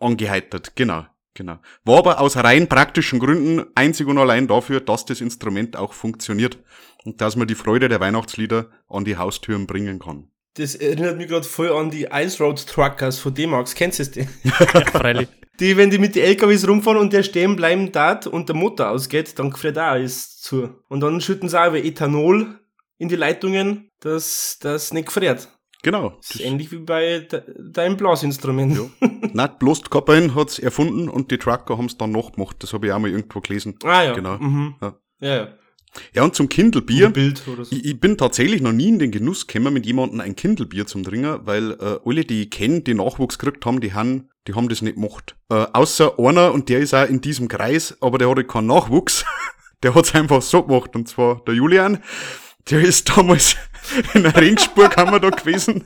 [0.00, 0.74] Angeheitert.
[0.74, 1.58] genau, genau.
[1.84, 6.58] War aber aus rein praktischen Gründen einzig und allein dafür, dass das Instrument auch funktioniert
[7.04, 10.30] und dass man die Freude der Weihnachtslieder an die Haustüren bringen kann.
[10.54, 13.74] Das erinnert mich gerade voll an die Ice Road Truckers von D-Max.
[13.74, 14.28] Kennst du die?
[14.42, 14.52] Ja,
[14.86, 15.28] freilich.
[15.60, 18.88] Die, wenn die mit den LKWs rumfahren und der stehen bleiben dort und der Motor
[18.88, 20.70] ausgeht, dann gefriert auch alles zu.
[20.88, 22.58] Und dann schütten sie auch über Ethanol
[22.96, 25.48] in die Leitungen, dass das nicht gefriert.
[25.82, 26.10] Genau.
[26.18, 28.78] Das ist ähnlich wie bei de deinem Blasinstrument.
[29.00, 32.56] Nicht bloß die Kapellen hat's erfunden und die Trucker haben's dann nachgemacht.
[32.62, 33.76] Das habe ich auch mal irgendwo gelesen.
[33.84, 34.12] Ah ja.
[34.12, 34.36] Genau.
[34.38, 34.74] Mhm.
[34.80, 34.94] Ja.
[35.20, 35.48] Ja, ja.
[36.14, 36.62] Ja, und zum Bier.
[36.62, 37.34] Kindlebier.
[37.36, 37.62] So.
[37.70, 41.02] Ich, ich bin tatsächlich noch nie in den Genuss gekommen, mit jemandem ein Kindelbier zum
[41.02, 44.68] Trinken, weil äh, alle, die ich kenne, die Nachwuchs gekriegt haben, die haben, die haben
[44.68, 45.36] das nicht gemacht.
[45.48, 49.24] Äh, außer einer, und der ist auch in diesem Kreis, aber der hatte keinen Nachwuchs.
[49.82, 52.00] Der hat's einfach so gemacht, und zwar der Julian.
[52.68, 53.56] Der ist damals
[54.14, 55.84] in der Ringsburg haben wir da gewesen.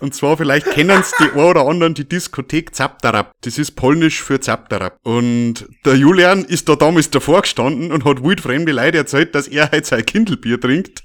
[0.00, 3.32] Und zwar, vielleicht kennen Sie die ein oder anderen die Diskothek Zaptarab.
[3.40, 4.98] Das ist polnisch für Zaptarab.
[5.02, 9.70] Und der Julian ist da damals davor gestanden und hat wildfremde Leute erzählt, dass er
[9.70, 11.02] halt sein Kindelbier trinkt.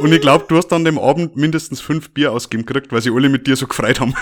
[0.00, 3.10] Und ich glaube, du hast an dem Abend mindestens fünf Bier ausgegeben gekriegt, weil sie
[3.10, 4.14] alle mit dir so gefreut haben.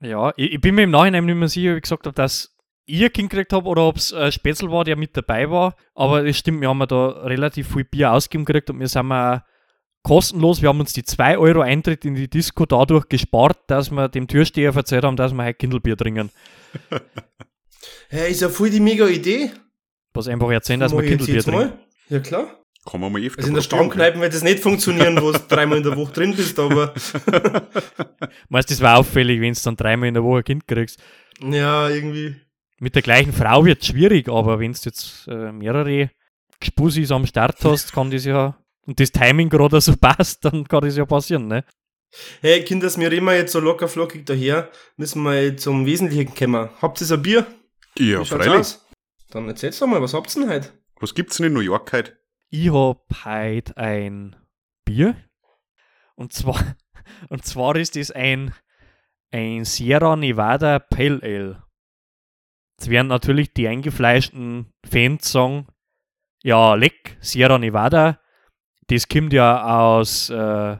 [0.00, 2.53] Ja, ich, ich bin mir im Nachhinein nicht mehr sicher, wie gesagt habe, dass
[2.86, 5.74] ich ein Kind gekriegt habe oder ob es äh, Spätzl war, der mit dabei war.
[5.94, 9.40] Aber es stimmt, wir haben da relativ viel Bier ausgegeben gekriegt und wir sind auch
[10.02, 10.60] kostenlos.
[10.62, 14.28] Wir haben uns die 2 Euro Eintritt in die Disco dadurch gespart, dass wir dem
[14.28, 16.30] Türsteher erzählt haben, dass wir halt Kindelbier trinken.
[18.08, 19.50] Hä, ist ja voll die mega Idee.
[20.12, 21.60] Was einfach erzählen, dass wir Kindelbier trinken.
[21.60, 21.78] mal.
[22.08, 22.60] Ja, klar.
[22.84, 23.62] Kann man mal öfter Also in der.
[23.62, 26.92] Stammkneipe wird das nicht funktionieren, wo du dreimal in der Woche drin bist, aber
[28.50, 31.00] Meinst das war auffällig, wenn du dann dreimal in der Woche ein Kind kriegst.
[31.40, 32.36] ja, irgendwie.
[32.84, 36.10] Mit der gleichen Frau wird es schwierig, aber wenn du jetzt äh, mehrere
[36.60, 40.82] Gspusis am Start hast, kann das ja, und das Timing gerade so passt, dann kann
[40.82, 41.64] das ja passieren, ne?
[42.42, 44.70] Hey, Kinders, wir reden mal jetzt so locker flockig daher.
[44.98, 46.68] Müssen wir zum Wesentlichen kommen.
[46.82, 47.46] Habt ihr so ein Bier?
[47.96, 48.52] Ja, Wie freilich.
[48.52, 48.86] aus?
[49.30, 50.68] Dann erzähl's doch mal, was habt ihr denn heute?
[51.00, 52.18] Was gibt's denn in New York heute?
[52.50, 54.36] Ich hab heute ein
[54.84, 55.16] Bier.
[56.16, 56.76] Und zwar,
[57.30, 58.52] und zwar ist es ein,
[59.30, 61.63] ein Sierra Nevada Pale Ale.
[62.76, 65.66] Jetzt werden natürlich die eingefleischten Fans sagen,
[66.42, 68.20] ja, leck, Sierra Nevada,
[68.88, 70.76] das kommt ja aus, äh,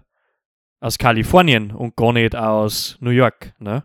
[0.81, 3.55] aus Kalifornien und gar nicht aus New York.
[3.59, 3.85] Ne?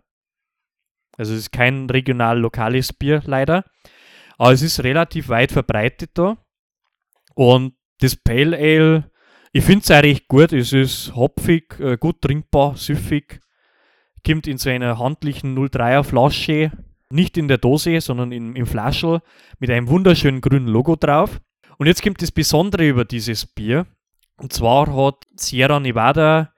[1.18, 3.64] Also es ist kein regional-lokales Bier leider,
[4.38, 6.38] aber es ist relativ weit verbreitet da.
[7.36, 9.12] Und das Pale Ale,
[9.52, 10.54] ich finde es eigentlich gut.
[10.54, 13.40] Es ist hopfig, äh, gut trinkbar, süffig.
[14.26, 16.72] Kommt in so einer handlichen 03er Flasche.
[17.12, 19.22] Nicht in der Dose, sondern in, im Flaschel
[19.60, 21.42] mit einem wunderschönen grünen Logo drauf.
[21.78, 23.88] Und jetzt kommt das Besondere über dieses Bier.
[24.38, 26.54] Und zwar hat Sierra Nevada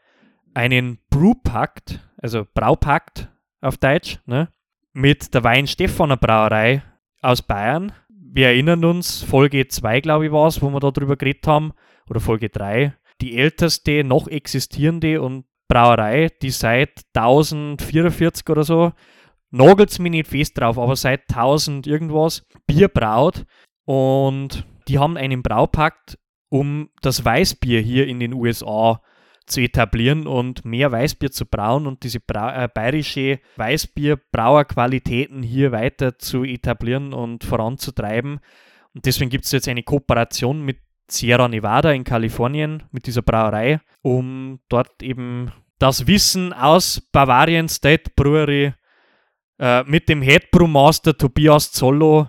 [0.54, 3.30] einen Brewpakt, also Braupakt
[3.62, 4.50] auf Deutsch, ne,
[4.94, 6.84] mit der Wein Stefaner Brauerei
[7.22, 7.94] aus Bayern.
[8.10, 11.74] Wir erinnern uns, Folge 2, glaube ich, war es, wo wir da drüber geredet haben,
[12.10, 12.94] oder Folge 3.
[13.22, 18.92] Die älteste noch existierende und Brauerei, die seit 1044 oder so,
[19.52, 23.46] nagelt's mir nicht fest drauf, aber seit 1000 irgendwas Bier braut
[23.86, 26.18] und die haben einen Braupakt,
[26.50, 29.02] um das Weißbier hier in den USA
[29.46, 36.18] zu etablieren und mehr Weißbier zu brauen und diese Bra äh, bayerische Weißbierbrauerqualitäten hier weiter
[36.18, 38.40] zu etablieren und voranzutreiben.
[38.94, 43.82] Und deswegen gibt es jetzt eine Kooperation mit Sierra Nevada in Kalifornien, mit dieser Brauerei,
[44.02, 48.74] um dort eben das Wissen aus Bavarian State Brewery
[49.62, 52.28] äh, mit dem Head Brewmaster Tobias Zollo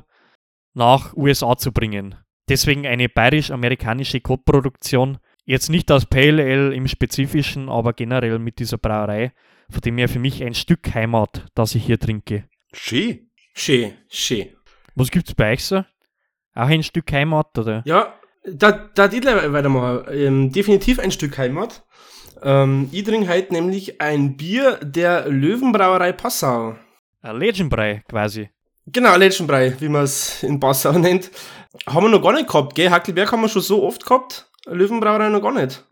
[0.75, 2.15] nach USA zu bringen.
[2.49, 5.19] Deswegen eine bayerisch-amerikanische Kotproduktion.
[5.45, 9.33] Jetzt nicht aus Pale Ale im Spezifischen, aber generell mit dieser Brauerei,
[9.71, 12.45] von dem her für mich ein Stück Heimat, das ich hier trinke.
[12.73, 13.31] Schön.
[13.55, 14.49] Schön, schön.
[14.95, 15.85] Was gibt's bei euch so?
[16.55, 17.83] Auch ein Stück Heimat, oder?
[17.87, 18.15] Ja,
[18.45, 20.05] da, da die weitermachen.
[20.11, 21.85] Ähm, definitiv ein Stück Heimat.
[22.43, 26.77] Ähm, ich trinke heute nämlich ein Bier der Löwenbrauerei Passau.
[27.23, 28.51] Ein Legendbrei quasi.
[28.87, 31.31] Genau, Legendbrei, wie man es in Passau nennt.
[31.87, 32.91] Haben wir noch gar nicht gehabt, gell?
[32.91, 35.85] Hackelberg haben wir schon so oft gehabt, Löwenbrauerei noch gar nicht.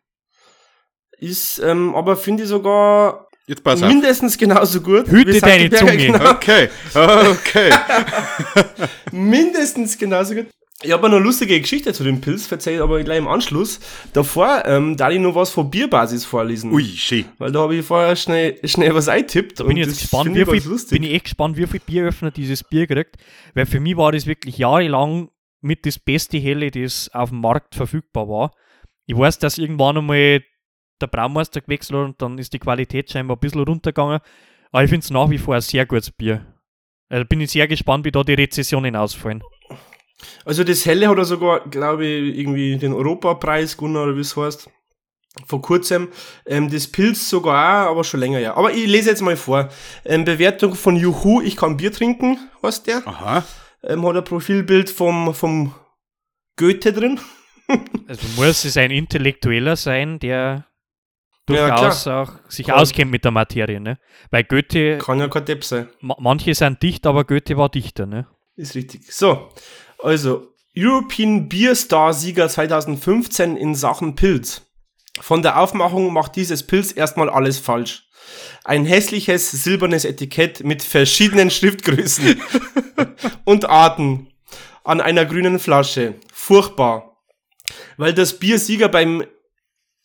[1.18, 3.88] Ist, ähm, aber finde ich sogar Jetzt pass auf.
[3.88, 5.06] mindestens genauso gut.
[5.08, 5.96] Hüte deine Zunge.
[5.96, 7.70] Genau, Okay, okay.
[9.12, 10.46] mindestens genauso gut.
[10.82, 13.80] Ich habe noch eine lustige Geschichte zu dem Pilz erzählt, aber gleich im Anschluss.
[14.14, 16.72] Davor, ähm, da ich noch was von Bierbasis vorlesen.
[16.72, 17.26] Ui, schön.
[17.36, 19.58] Weil da habe ich vorher schnell, schnell was eingetippt.
[19.58, 22.86] Bin ich jetzt gespannt, wie viel, bin ich echt gespannt, wie viel Bieröffner dieses Bier
[22.86, 23.16] kriegt.
[23.52, 25.28] Weil für mich war das wirklich jahrelang
[25.60, 28.54] mit das beste Helle, das auf dem Markt verfügbar war.
[29.04, 30.42] Ich weiß, dass irgendwann einmal
[30.98, 34.20] der Braumeister gewechselt hat und dann ist die Qualität scheinbar ein bisschen runtergegangen.
[34.72, 36.46] Aber ich finde es nach wie vor ein sehr gutes Bier.
[37.10, 39.42] Also bin ich sehr gespannt, wie da die Rezessionen ausfallen.
[40.44, 44.36] Also das Helle hat er sogar, glaube ich, irgendwie den Europapreis gewonnen, oder wie es
[44.36, 44.68] heißt.
[45.46, 46.08] Vor kurzem.
[46.46, 48.56] Ähm, das Pilz sogar auch, aber schon länger, ja.
[48.56, 49.68] Aber ich lese jetzt mal vor.
[50.04, 53.06] Ähm, Bewertung von Juhu, ich kann Bier trinken, heißt der.
[53.06, 53.44] Aha.
[53.82, 55.74] Ähm, hat ein Profilbild vom, vom
[56.56, 57.20] Goethe drin.
[58.08, 60.66] Also muss es ein Intellektueller sein, der
[61.48, 63.98] Ja, durchaus auch sich Kann- auskennt mit der Materie, ne?
[64.32, 65.88] Weil Goethe, Kann ja kein Depp sein.
[66.00, 68.26] ma manche sind dicht, aber Goethe war Dichter, ne?
[68.56, 69.10] Ist richtig.
[69.12, 69.48] So,
[70.02, 74.62] also European Beer Star Sieger 2015 in Sachen Pilz.
[75.20, 78.08] Von der Aufmachung macht dieses Pilz erstmal alles falsch.
[78.64, 82.40] Ein hässliches silbernes Etikett mit verschiedenen Schriftgrößen
[83.44, 84.28] und Arten
[84.84, 86.14] an einer grünen Flasche.
[86.32, 87.16] Furchtbar.
[87.96, 89.24] Weil das Biersieger beim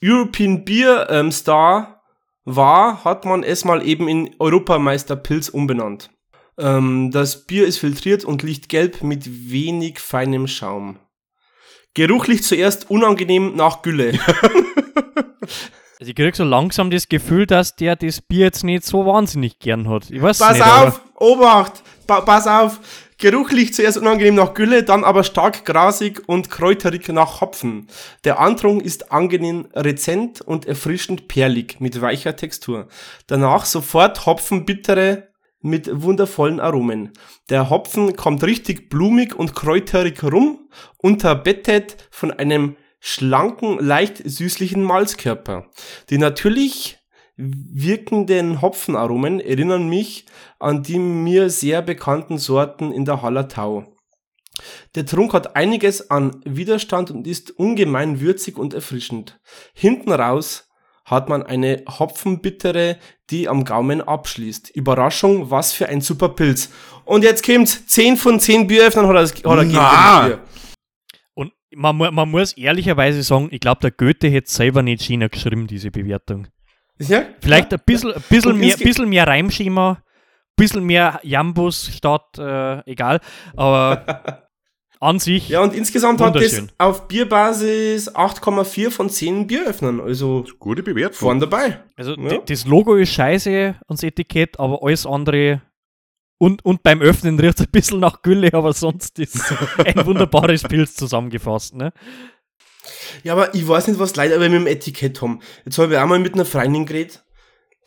[0.04, 2.04] European Beer ähm, Star
[2.44, 6.12] war, hat man es mal eben in Europameister Pilz umbenannt.
[6.58, 11.00] Ähm, das Bier ist filtriert und lichtgelb mit wenig feinem Schaum.
[11.94, 14.20] Geruchlich zuerst unangenehm nach Gülle.
[15.98, 19.60] Also ich krieg so langsam das Gefühl, dass der das Bier jetzt nicht so wahnsinnig
[19.60, 20.10] gern hat.
[20.12, 22.80] Ich weiß Pass nicht, auf, Obacht, pa pass auf.
[23.18, 27.88] Geruchlich zuerst unangenehm nach Gülle, dann aber stark grasig und kräuterig nach Hopfen.
[28.26, 32.90] Der Antrunk ist angenehm rezent und erfrischend perlig mit weicher Textur.
[33.28, 35.30] Danach sofort Hopfenbittere
[35.66, 37.12] mit wundervollen Aromen.
[37.50, 45.66] Der Hopfen kommt richtig blumig und kräuterig rum, unterbettet von einem schlanken, leicht süßlichen Malzkörper.
[46.10, 47.00] Die natürlich
[47.36, 50.26] wirkenden Hopfenaromen erinnern mich
[50.60, 53.86] an die mir sehr bekannten Sorten in der Hallertau.
[54.94, 59.40] Der Trunk hat einiges an Widerstand und ist ungemein würzig und erfrischend.
[59.74, 60.65] Hinten raus
[61.06, 62.98] hat man eine Hopfenbittere,
[63.30, 64.72] die am Gaumen abschließt.
[64.76, 66.72] Überraschung, was für ein super Pilz.
[67.06, 70.28] Und jetzt kommt's, 10 von 10 Bieröffnern hat er, hat er Na.
[70.28, 70.40] Bier.
[71.36, 75.68] Und man, man muss ehrlicherweise sagen, ich glaube, der Goethe hätte selber nicht schöner geschrieben,
[75.68, 76.48] diese Bewertung.
[76.98, 77.24] Ja?
[77.40, 80.04] Vielleicht ein bisschen, ein bisschen, mehr, bisschen mehr Reimschema, ein
[80.56, 83.20] bisschen mehr Jambus statt, äh, egal.
[83.56, 84.42] Aber
[85.06, 86.72] an sich, Ja, und insgesamt hat das Wunderschön.
[86.78, 90.02] auf Bierbasis 8,4 von 10 Bieröffnern.
[90.02, 91.18] Also Gute Bewertung.
[91.18, 91.82] vorn dabei.
[91.96, 92.40] also Ja.
[92.40, 95.62] das Logo ist scheiße, das Etikett, aber alles andere.
[96.38, 99.40] Und, und beim Öffnen riecht es ein bisschen nach Gülle, aber sonst ist
[99.78, 101.76] ein wunderbares Pilz zusammengefasst.
[101.76, 101.94] Ne?
[103.24, 105.40] Ja, aber ich weiß nicht, was Leute aber mit dem Etikett haben.
[105.66, 107.24] Jetzt habe ich auch mal mit einer Freundin geredet,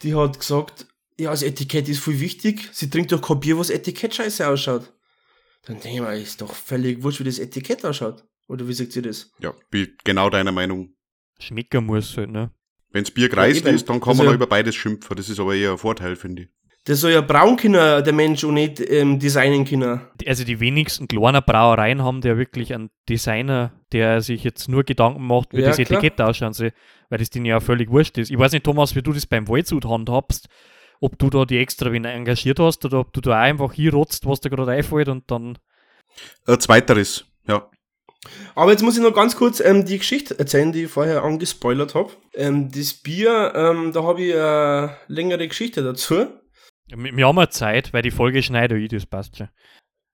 [0.03, 0.87] die hat gesagt,
[1.19, 2.69] ja, das Etikett ist voll wichtig.
[2.73, 4.93] Sie trinkt doch kein Bier, wo das Etikett scheiße ausschaut.
[5.67, 8.25] Dann denke ich mir, ist doch völlig wurscht, wie das Etikett ausschaut.
[8.49, 9.31] Oder wie sagt ihr das?
[9.41, 10.95] Ja, bin genau deiner Meinung.
[11.39, 12.51] Schmecken muss halt, ne?
[12.91, 13.75] Wenn's Bier kreist eben.
[13.75, 15.17] ist, dann kann Also- man da über beides schimpfen.
[15.17, 16.49] Das ist aber eher ein Vorteil, finde ich.
[16.85, 20.01] Das soll ja braun können, der Mensch, und nicht ähm, designen können.
[20.23, 24.85] Die- Also die wenigsten kleinen Brauereien haben ja wirklich einen Designer, der sich jetzt nur
[24.85, 26.03] Gedanken macht, wie Ja, das klar.
[26.03, 26.73] Etikett ausschauen soll,
[27.11, 28.31] weil das denen ja völlig wurscht ist.
[28.31, 30.49] Ich weiß nicht, Thomas, wie du das beim Waldsud handhabst,
[31.01, 34.27] ob du da die extra wen engagiert hast oder ob du da einfach hier rotzt,
[34.27, 35.59] was dir gerade einfällt und dann
[36.47, 37.71] Äh, zweiteres, ja.
[38.55, 41.95] Aber jetzt muss ich noch ganz kurz ähm, die Geschichte erzählen, die ich vorher angespoilert
[41.95, 42.11] habe.
[42.35, 46.27] Ähm, das Bier, ähm, da habe ich eine längere Geschichte dazu.
[46.87, 49.49] wir wir haben ja Zeit, weil die Folge schneide ich, das passt schon.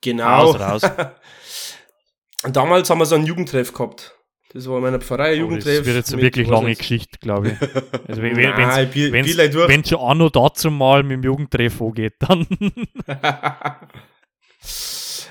[0.03, 0.53] Genau.
[0.53, 0.83] Raus, raus.
[2.53, 4.15] Damals haben wir so einen Jugendtreff gehabt.
[4.55, 5.79] Das war in meiner Pfarrei, Jugendtreff.
[5.79, 7.61] das wird jetzt eine wirklich lange jetzt- Geschichte, glaube ich.
[8.09, 12.47] Also wenn es schon auch noch dazu mal mit dem Jugendtreff angeht, dann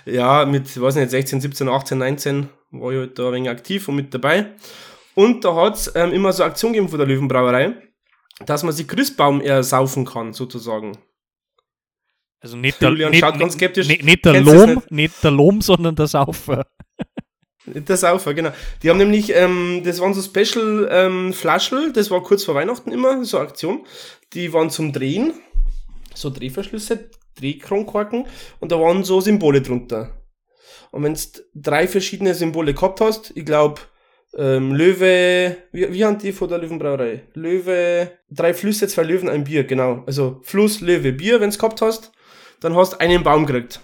[0.06, 3.88] ja, mit, weiß nicht, 16, 17, 18, 19 war ich halt da ein wenig aktiv
[3.88, 4.48] und mit dabei.
[5.16, 7.76] Und da hat's ähm, immer so Aktion gegeben von der Löwenbrauerei,
[8.46, 10.98] dass man sich Christbaum ersaufen kann, sozusagen.
[12.42, 13.88] also nicht der, Julian nicht, schaut ganz skeptisch.
[13.88, 14.92] nicht, nicht der Lohm, nicht?
[14.92, 16.66] nicht der Lohm, sondern der Saufer.
[17.66, 18.52] Der Saufer, genau.
[18.82, 22.92] Die haben nämlich, ähm, das waren so Special ähm, Flaschel, das war kurz vor Weihnachten
[22.92, 23.86] immer, so Aktion.
[24.34, 25.34] Die waren zum Drehen,
[26.14, 28.28] so Drehverschlüsse, Drehkronkorken
[28.60, 30.12] und da waren so Symbole drunter.
[30.92, 31.20] Und wenn du
[31.56, 33.82] drei verschiedene Symbole gehabt hast, ich glaube,
[34.38, 37.24] ähm, Löwe, wie, wie haben die von der Löwenbrauerei?
[37.34, 40.04] Löwe, drei Flüsse, zwei Löwen, ein Bier, genau.
[40.06, 42.12] Also Fluss, Löwe, Bier, wenn du gehabt hast,
[42.60, 43.80] dann hast einen Baum gekriegt.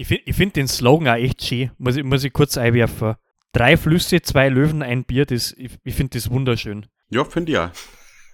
[0.00, 1.72] Ich finde ich find den Slogan auch echt schön.
[1.76, 3.16] Muss ich, muss ich kurz einwerfen.
[3.52, 5.26] Drei Flüsse, zwei Löwen, ein Bier.
[5.26, 6.86] Das, ich ich finde das wunderschön.
[7.10, 7.68] Ja, finde ich auch.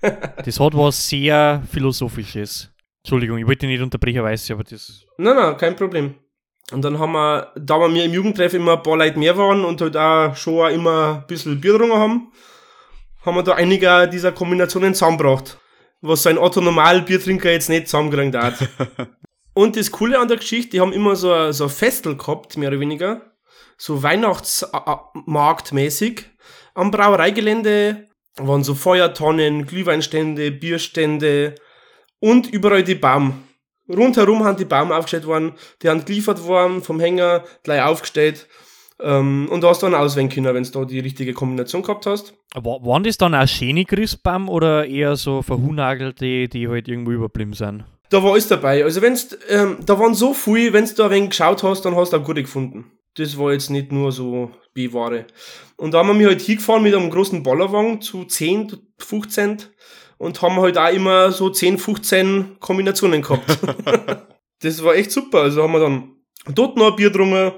[0.45, 2.71] Das hat was sehr Philosophisches.
[3.03, 5.07] Entschuldigung, ich wollte dich nicht unterbrechen, weiß ich, aber das.
[5.19, 6.15] Nein, nein, kein Problem.
[6.71, 9.81] Und dann haben wir, da wir im Jugendtreff immer ein paar Leute mehr waren und
[9.81, 12.33] halt auch schon auch immer ein bisschen Bier getrunken haben,
[13.25, 15.59] haben wir da einige dieser Kombinationen zusammengebracht.
[16.01, 18.69] Was so ein Otto Normal Biertrinker jetzt nicht zusammengekriegt hat.
[19.57, 22.69] und das Coole an der Geschichte, die haben immer so ein, so Festel gehabt, mehr
[22.69, 23.23] oder weniger.
[23.79, 26.25] So Weihnachtsmarktmäßig.
[26.75, 31.55] Am Brauereigelände waren so Feuertonnen, Glühweinstände, Bierstände
[32.21, 33.43] und überall die Baum.
[33.89, 38.47] Rundherum haben die Baum aufgestellt worden, die haben geliefert worden vom Hänger, gleich aufgestellt.
[39.01, 42.07] Ähm, und da hast du dann auswählen können, wenn du da die richtige Kombination gehabt
[42.07, 42.35] hast.
[42.55, 47.53] Wa- Waren das dann auch schöne Christbaum oder eher so verhunagelte, die halt irgendwo überblieben
[47.53, 47.85] sind?
[48.11, 48.85] Da war alles dabei.
[48.85, 51.97] Also wenn's, ähm, da waren so viel, wenn du da ein wenig geschaut hast, dann
[51.97, 52.93] hast du auch gute gefunden.
[53.15, 55.27] Das war jetzt nicht nur so B-Ware.
[55.77, 59.63] Und da haben wir mich halt hingefahren mit einem großen Bollerwagen zu 10, 15
[60.19, 63.45] und haben halt auch immer so 10, 15 Kombinationen gehabt.
[64.61, 65.43] das war echt super.
[65.43, 66.17] Also haben wir dann
[66.55, 67.53] dort noch ein Bier getrunken,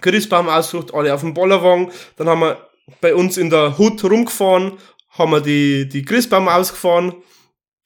[0.00, 1.90] Christbaum ausgesucht, alle auf dem Bollerwagen.
[2.16, 4.78] Dann haben wir bei uns in der Hut rumgefahren,
[5.10, 7.14] haben wir die, die Christbaum ausgefahren.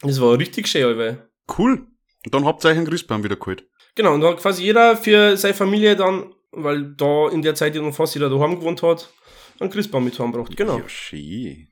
[0.00, 1.28] Das war richtig schön, Alter.
[1.58, 1.86] Cool.
[2.24, 3.66] Und dann habt ihr euch einen Christbaum wieder geholt.
[3.94, 7.74] Genau, und da hat quasi jeder für seine Familie dann, weil da in der Zeit
[7.74, 9.12] ja noch fast jeder daheim gewohnt hat,
[9.60, 10.56] einen Christbaum mit heimgebracht.
[10.56, 10.78] Genau.
[10.78, 11.68] Ja, schön.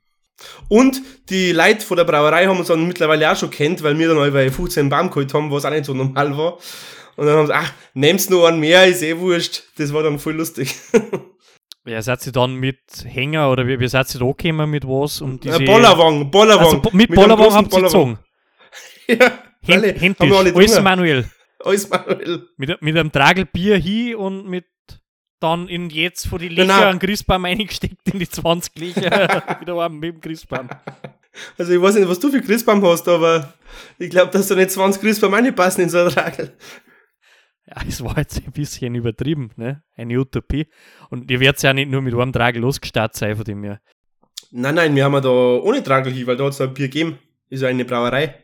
[0.67, 4.09] Und die Leute von der Brauerei haben uns dann mittlerweile auch schon kennt, weil wir
[4.09, 6.57] dann alle 15 Baum geholt haben, was auch nicht so normal war.
[7.15, 9.63] Und dann haben sie, ach, nehmt's nur einen mehr, ist eh wurscht.
[9.77, 10.75] Das war dann voll lustig.
[11.85, 15.19] Ja, seid ihr dann mit Hänger oder wie, wie seid ihr da gekommen mit was?
[15.19, 16.77] Um diese, Ein Bollerwagen, Bollerwagen.
[16.77, 18.19] also, mit Bollerwagen großen habt ihr gezogen.
[19.07, 21.25] Ja, Händ, alle, händisch, alle alles manuell.
[21.59, 22.47] Alles manuell.
[22.57, 24.65] Mit, mit einem Tragel Bier hin und mit
[25.39, 29.43] dann in jetzt vor die Löcher einen Christbaum eingesteckt in die 20 Löcher.
[29.59, 30.69] wieder warm mit dem Christbaum.
[31.57, 33.53] Also ich weiß nicht, was du für Christbaum hast, aber
[33.99, 36.53] ich glaube, dass da nicht 20 Christbaum reinpassen in so einen Tragel.
[37.65, 39.83] Ja, es war jetzt ein bisschen übertrieben, ne?
[39.95, 40.67] Eine Utopie.
[41.09, 43.81] Und ihr werdet ja nicht nur mit einem Tragel losgestartet sein von dem her.
[44.51, 46.87] Nein, nein, wir haben ja da ohne Tragel hin, weil da hat es ein Bier
[46.87, 47.17] gegeben.
[47.49, 48.42] Ist ja eine Brauerei.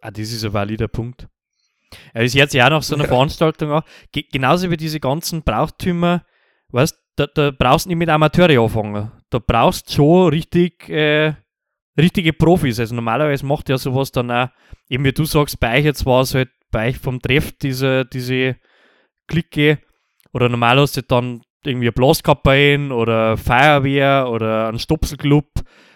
[0.00, 1.28] Ah, das ist ein valider Punkt.
[2.14, 3.82] Ja, das hört sich auch nach so einer Veranstaltung an.
[4.12, 6.24] Ge genauso wie diese ganzen Brauchtümer,
[6.70, 9.10] weißt da, da brauchst du nicht mit Amateure anfangen.
[9.30, 11.34] Da brauchst du schon richtig, äh,
[11.98, 12.78] richtige Profis.
[12.78, 14.48] Also normalerweise macht ja sowas dann auch,
[14.88, 18.04] eben wie du sagst, bei euch jetzt war es halt bei euch vom Treff diese,
[18.04, 18.56] diese
[19.26, 19.78] Clique
[20.32, 25.46] oder normal hast du dann irgendwie eine Blaskapelle oder Feuerwehr oder einen Stopselclub.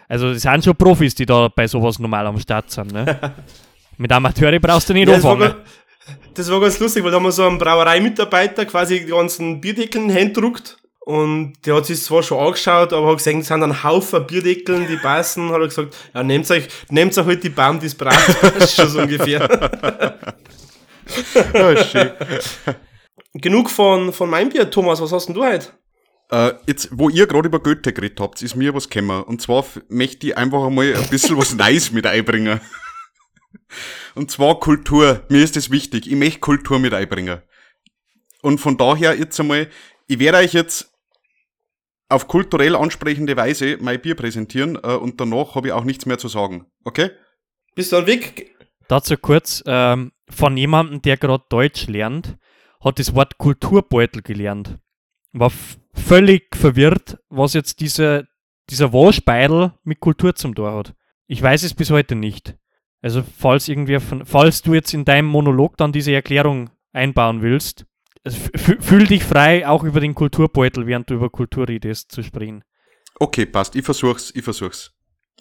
[0.09, 2.93] Also das sind schon Profis, die da bei sowas normal am Start sind.
[2.93, 3.35] Ne?
[4.01, 5.57] Mit Amateure brauchst du nicht Ja, das, war, anfangen.
[6.32, 10.09] das war ganz lustig, weil da haben wir so einen Brauereimitarbeiter quasi die ganzen Bierdeckeln
[10.09, 10.78] händruckt.
[11.01, 14.86] Und der hat sich zwar schon angeschaut, aber hat gesagt, es sind ein Haufen Bierdeckeln,
[14.88, 15.51] die passen.
[15.51, 18.42] Hat er gesagt, ja, nehmt euch, nehmt euch halt die Baum, die es braucht.
[18.42, 20.18] Das ist schon so ungefähr.
[21.53, 22.11] Ja, schön.
[23.34, 24.70] Genug von, von meinem Bier.
[24.70, 25.68] Thomas, was hast denn du heute?
[26.30, 29.22] Äh, jetzt, wo ihr gerade über Goethe geredet habt, ist mir was gekommen.
[29.24, 32.61] Und zwar möchte ich einfach einmal ein bisschen was Neues mit einbringen.
[34.14, 35.24] Und zwar Kultur.
[35.28, 36.11] Mir ist das wichtig.
[36.11, 37.40] Ich möchte Kultur mit einbringen.
[38.42, 39.68] Und von daher jetzt einmal,
[40.07, 40.92] ich werde euch jetzt
[42.09, 46.18] auf kulturell ansprechende Weise mein Bier präsentieren äh, und danach habe ich auch nichts mehr
[46.18, 46.66] zu sagen.
[46.84, 47.11] Okay?
[47.74, 48.57] Bist du dann weg?
[48.88, 52.36] Dazu kurz, ähm, von jemandem, der gerade Deutsch lernt,
[52.80, 54.78] hat das Wort Kulturbeutel gelernt.
[55.32, 55.53] War
[55.94, 58.24] völlig verwirrt, was jetzt dieser,
[58.68, 60.94] dieser Waschbeidel mit Kultur zum Tor hat.
[61.28, 62.57] Ich weiß es bis heute nicht.
[63.03, 67.86] Also, falls irgendwer von, falls du jetzt in deinem Monolog dann diese Erklärung einbauen willst,
[68.24, 72.62] also fühl dich frei, auch über den Kulturbeutel, während du über Kultur redest, zu sprechen.
[73.18, 73.74] Okay, passt.
[73.76, 74.92] Ich versuch's, ich versuch's.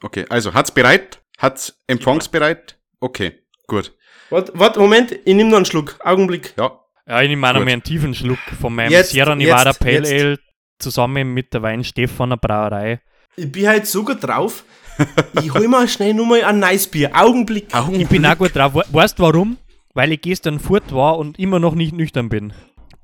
[0.02, 1.22] Okay, also hat's bereit?
[1.38, 2.80] Hat's empfangsbereit?
[3.02, 3.94] Okay, gut.
[4.30, 5.98] Warte, warte, Moment, ich nehme noch einen Schluck.
[6.04, 6.54] Augenblick.
[6.58, 7.66] Ja, Ja, ich nehme auch noch Gut.
[7.66, 10.12] mal einen tiefen Schluck von meinem Jetzt, Sierra Nevada jetzt, Pale jetzt.
[10.12, 10.40] Ale
[10.78, 13.02] zusammen mit der Wein Stefaner Brauerei.
[13.36, 14.64] Ich bin halt so gut drauf.
[15.42, 17.12] Ich hol mal schnell nur mal ein nice Bier.
[17.14, 17.68] Augenblick.
[17.94, 18.74] Ich bin auch gut drauf.
[18.76, 19.58] We- Weißt du warum?
[19.94, 22.54] Weil ich gestern fort war und immer noch nicht nüchtern bin.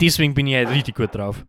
[0.01, 1.43] Deswegen bin ich halt richtig gut drauf.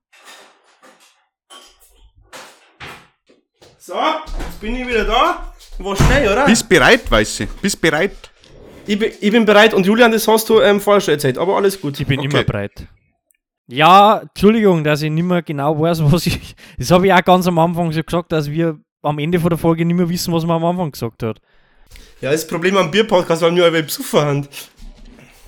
[3.79, 5.53] So, jetzt bin ich wieder da.
[5.79, 6.47] War schnell, oder?
[6.47, 7.47] bist bereit, Weiße?
[7.61, 8.31] Bist bereit?
[8.87, 11.57] Ich bin, ich bin bereit und Julian, das hast du ähm, vorher schon erzählt, aber
[11.57, 11.99] alles gut.
[12.01, 12.29] Ich bin Okay.
[12.29, 12.87] immer bereit.
[13.69, 16.55] Ja, Entschuldigung, dass ich nicht mehr genau weiß, was ich.
[16.79, 19.59] Das habe ich auch ganz am Anfang so gesagt, dass wir am Ende von der
[19.59, 21.41] Folge nicht mehr wissen, was man am Anfang gesagt hat.
[22.21, 24.49] Ja, das Problem am Bierpodcast, weil wir alle besoffen haben.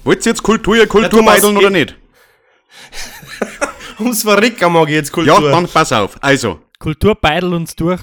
[0.04, 1.96] Wollt ihr jetzt Kultur, ihr Thomas, Kulturbeideln oder ich- nicht?
[3.98, 5.50] Ums Verrecken mag ich jetzt Ja, Kultur.
[5.50, 6.16] dann pass auf.
[6.22, 8.00] Also, Kultur beidelt uns durch.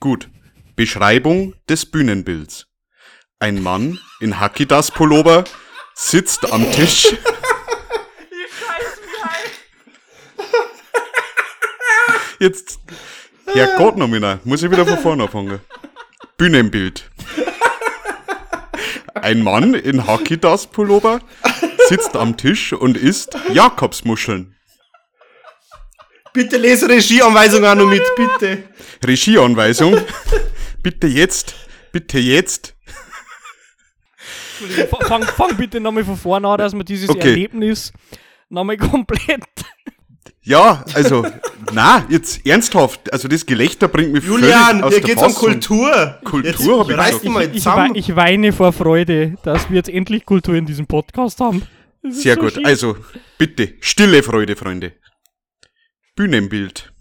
[0.00, 0.28] gut.
[0.76, 2.66] Beschreibung des Bühnenbilds.
[3.38, 5.44] Ein Mann in Hakidas-Pullover
[5.94, 7.14] sitzt am Tisch.
[12.40, 12.80] Jetzt,
[13.52, 15.60] Herrgott nominal, muss ich wieder von vorne anfangen.
[16.36, 17.10] Bühnenbild.
[19.14, 21.20] Ein Mann in Hakidas-Pullover
[21.88, 24.54] sitzt am Tisch und isst Jakobsmuscheln.
[26.32, 28.64] Bitte lese Regieanweisung auch noch mit, bitte.
[29.06, 29.96] Regieanweisung.
[30.82, 31.54] Bitte jetzt,
[31.92, 32.74] bitte jetzt.
[35.06, 37.30] Fang, fang bitte nochmal von vorne an, dass wir dieses Okay.
[37.30, 37.92] Erlebnis
[38.48, 39.44] nochmal komplett.
[40.46, 41.26] Ja, also,
[41.72, 43.10] na, jetzt ernsthaft.
[43.12, 45.48] Also das Gelächter bringt mich Julian, völlig aus hier der geht's um Fassung.
[45.52, 46.18] Kultur.
[46.22, 47.24] Kultur Jetzt hab ich gesagt.
[47.24, 47.94] mal Ich, zusammen.
[47.94, 51.62] ich weine vor Freude, dass wir jetzt endlich Kultur in diesem Podcast haben.
[52.02, 52.52] Sehr so gut.
[52.52, 52.66] schön.
[52.66, 52.96] Also,
[53.38, 54.92] bitte, stille Freude, Freunde.
[56.14, 56.92] Bühnenbild.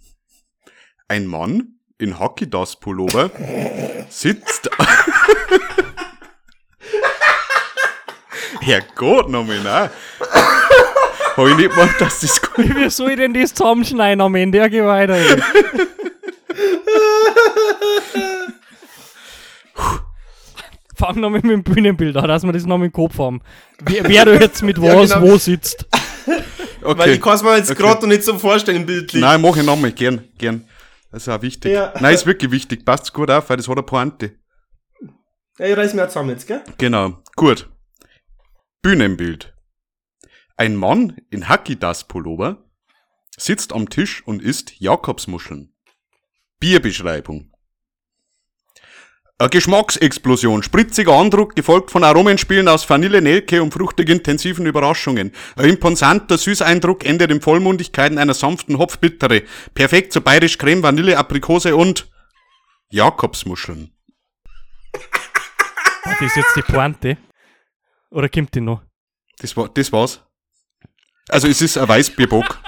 [1.09, 3.29] Ein Mann in Hakidas-Pullover
[4.09, 4.69] sitzt...
[8.61, 9.91] Herrgott, nominal.
[11.35, 14.59] Hab ich nicht gemacht, dass das gut Wie soll ich denn das zusammenschneiden am Ende?
[14.59, 15.13] Ja, geh weiter.
[15.15, 15.41] ey.
[20.95, 23.41] Fang nochmal mit dem Bühnenbild an, dass wir das nochmal im Kopf haben.
[23.81, 25.27] Wer, wer du jetzt mit Ja, was genau.
[25.27, 25.87] wo sitzt.
[26.25, 27.13] Weil Okay.
[27.13, 27.81] ich kann es mir jetzt Okay.
[27.81, 29.21] gerade noch nicht so vorstellen, bildlich.
[29.21, 30.67] Nein, mach ich nochmal, gern, gern.
[31.11, 31.71] Das ist auch wichtig.
[31.71, 31.93] Ja.
[31.99, 32.85] Nein, ist wirklich wichtig.
[32.85, 34.33] Passt gut auf, weil das hat eine Pointe.
[35.57, 36.61] Ja, ich reiß mir zusammen jetzt, gell?
[36.77, 37.69] Genau, gut.
[38.81, 39.52] Bühnenbild.
[40.55, 42.63] Ein Mann in Hakidas-Pullover
[43.37, 45.73] sitzt am Tisch und isst Jakobsmuscheln.
[46.59, 47.51] Bierbeschreibung.
[49.39, 55.31] Eine Geschmacksexplosion, spritziger Andruck, gefolgt von Aromenspielen aus Vanille, Nelke und fruchtig intensiven Überraschungen.
[55.55, 59.41] Ein imposanter Süßeindruck endet in Vollmundigkeiten einer sanften Hopfbittere.
[59.73, 62.09] Perfekt zu bayerisch Creme, Vanille, Aprikose und
[62.91, 63.91] Jakobsmuscheln.
[66.03, 67.17] Das ist jetzt die Pointe.
[68.11, 68.83] Oder kommt die noch?
[69.39, 70.21] Das, war, das war's.
[71.29, 72.59] Also es ist ein Weißbierbock.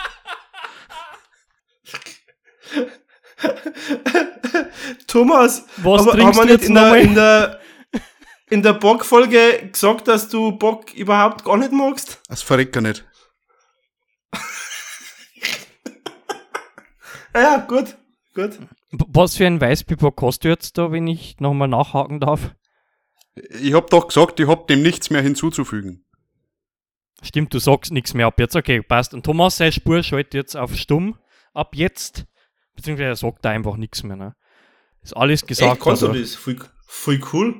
[5.07, 7.59] Thomas, Was aber trinkst haben du wir nicht jetzt in der, in der,
[8.49, 12.21] in der Bock-Folge gesagt, dass du Bock überhaupt gar nicht magst?
[12.27, 13.05] Das verreckt er nicht.
[17.33, 17.97] Ah ja, gut,
[18.33, 18.57] gut.
[18.91, 22.55] Was für ein Weißbierbock hast du jetzt da, wenn ich nochmal nachhaken darf?
[23.35, 26.04] Ich hab doch gesagt, ich hab dem nichts mehr hinzuzufügen.
[27.23, 28.55] Stimmt, du sagst nichts mehr ab jetzt.
[28.55, 29.13] Okay, passt.
[29.13, 31.17] Und Thomas, seine Spur schaltet jetzt auf stumm.
[31.53, 32.25] Ab jetzt.
[32.75, 34.15] Beziehungsweise er sagt da einfach nichts mehr.
[34.17, 34.35] Ne?
[35.01, 35.73] Ist alles gesagt.
[35.73, 36.35] Echt, kannst du also- das?
[36.35, 36.57] Voll,
[36.87, 37.55] voll cool.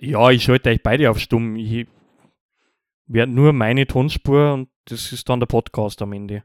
[0.00, 1.56] Ja, ich schalte euch beide auf stumm.
[1.56, 1.86] Ich
[3.06, 6.44] werde nur meine Tonspur und das ist dann der Podcast am Ende.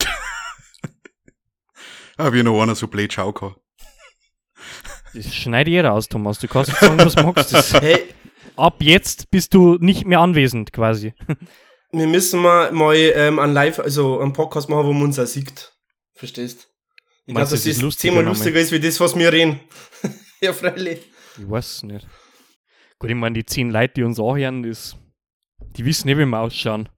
[2.16, 3.56] Ah, wie noch einer so blöd schau kann.
[5.14, 6.38] Das schneide ich raus, Thomas.
[6.38, 7.52] Du kannst sagen, was du magst.
[7.52, 8.14] Das, Hey,
[8.56, 11.14] ab jetzt bist du nicht mehr anwesend, quasi.
[11.92, 15.26] wir müssen mal, mal ähm, ein Live, also einen Podcast machen, wo man uns auch
[15.26, 15.72] sieht.
[16.14, 16.70] Verstehst?
[17.26, 19.60] Ich glaube, das ist das lustiger zehnmal lustiger ist, wie das, was wir reden.
[20.40, 21.10] ja, freilich.
[21.38, 22.06] Ich weiß es nicht.
[22.98, 24.96] Gut, ich meine, die zehn Leute, die uns anhören, das,
[25.76, 26.88] die wissen nicht, wie wir ausschauen.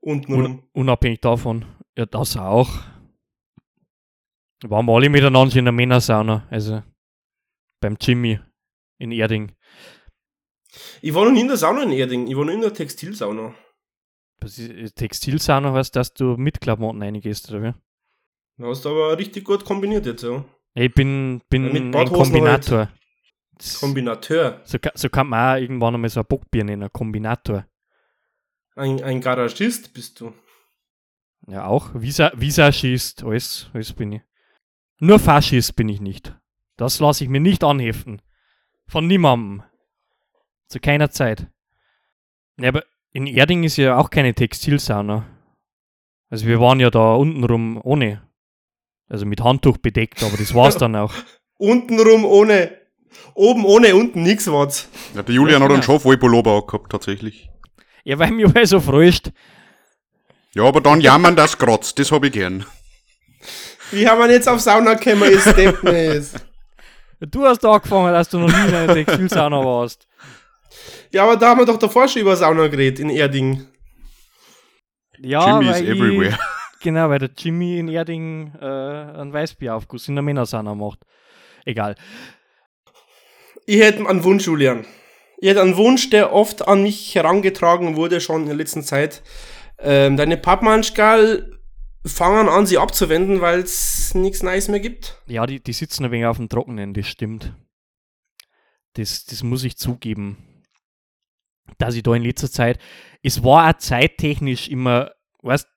[0.00, 0.44] Untenrum.
[0.44, 1.64] Un unabhängig davon.
[1.96, 2.70] Ja, das auch.
[4.64, 6.82] Waren wir alle miteinander in der Männersauna, also
[7.80, 8.40] beim Jimmy
[8.98, 9.52] in Erding.
[11.04, 13.54] Ich war noch nie in der Sauna in Erding, ich war nur in der Textilsauna.
[14.44, 17.74] Ist- Textilsauna heißt, dass du mit Klamotten reingehst, oder wie?
[18.58, 20.44] Du hast aber richtig gut kombiniert jetzt, ja.
[20.74, 22.88] Ich bin, bin Ja, ein Badhosen Kombinator.
[23.58, 24.60] Das- Kombinateur.
[24.64, 27.66] So, so kann man auch irgendwann einmal so ein Bockbier nennen, Kombinator.
[28.74, 30.32] Ein, ein Garagist bist du.
[31.48, 31.90] Ja, auch.
[31.94, 34.22] Visa, Visagist, alles, alles bin ich.
[35.00, 36.34] Nur Faschist bin ich nicht.
[36.76, 38.22] Das lasse ich mir nicht anheften.
[38.86, 39.62] Von niemandem.
[40.72, 41.48] Zu keiner Zeit.
[42.58, 45.26] Ja, aber in Erding ist ja auch keine Textilsauna.
[46.30, 48.22] Also wir waren ja da untenrum ohne.
[49.06, 51.12] Also mit Handtuch bedeckt, aber das war's dann auch.
[51.58, 52.72] Untenrum ohne.
[53.34, 54.88] Oben ohne, unten nix war's.
[55.14, 55.92] Ja, der Julian Ja, hat einen genau.
[55.92, 57.50] Schafwollpullover angehabt, tatsächlich.
[58.04, 59.30] Ja, weil alles so freust.
[60.54, 62.64] Ja, aber dann jammern, das kratzt, das hab ich gern.
[63.90, 66.32] Wie haben wir jetzt auf Sauna gekommen, Stepnis?
[67.20, 70.08] Du hast angefangen, dass du noch nie in einer Textilsauna warst.
[71.12, 73.66] Ja, aber da haben wir doch davor schon über Sauna geredet, in Erding.
[75.18, 76.28] Ja, Jimmy is weil everywhere.
[76.30, 81.00] Ich, genau, weil der Jimmy in Erding äh, einen Weißbieraufguss in der Männersauna macht.
[81.64, 81.96] Egal.
[83.66, 84.84] Ich hätte einen Wunsch, Julian.
[85.38, 89.22] Ich hätte einen Wunsch, der oft an mich herangetragen wurde, schon in der letzten Zeit.
[89.78, 91.58] Ähm, deine Pappmannschgal
[92.06, 95.20] fangen an, sie abzuwenden, weil es nichts Neues mehr gibt.
[95.26, 97.54] Ja, die, die sitzen ein wenig auf dem Trockenen, das stimmt.
[98.94, 100.36] Das, das muss ich zugeben.
[101.78, 102.78] Dass ich da in letzter Zeit,
[103.22, 105.10] es war auch zeittechnisch immer,
[105.42, 105.68] weißt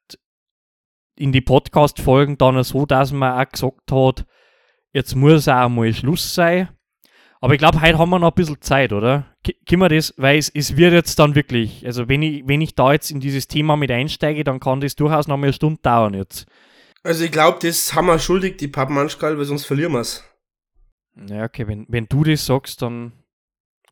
[1.18, 4.26] in die Podcast-Folgen dann so, dass man auch gesagt hat,
[4.92, 6.70] jetzt muss auch mal Schluss sein.
[7.42, 9.36] Aber ich glaube, heute haben wir noch ein bisschen Zeit, oder?
[9.68, 12.76] Können wir das, weil es, es wird jetzt dann wirklich, also wenn ich, wenn ich
[12.76, 15.80] da jetzt in dieses Thema mit einsteige, dann kann das durchaus noch mal eine Stunde
[15.82, 16.48] dauern jetzt.
[17.04, 20.24] Also ich glaube, das haben wir schuldig, die Pappmannschgal, weil sonst verlieren wir's.
[21.30, 23.14] Ja, okay, wenn, wenn du das sagst, dann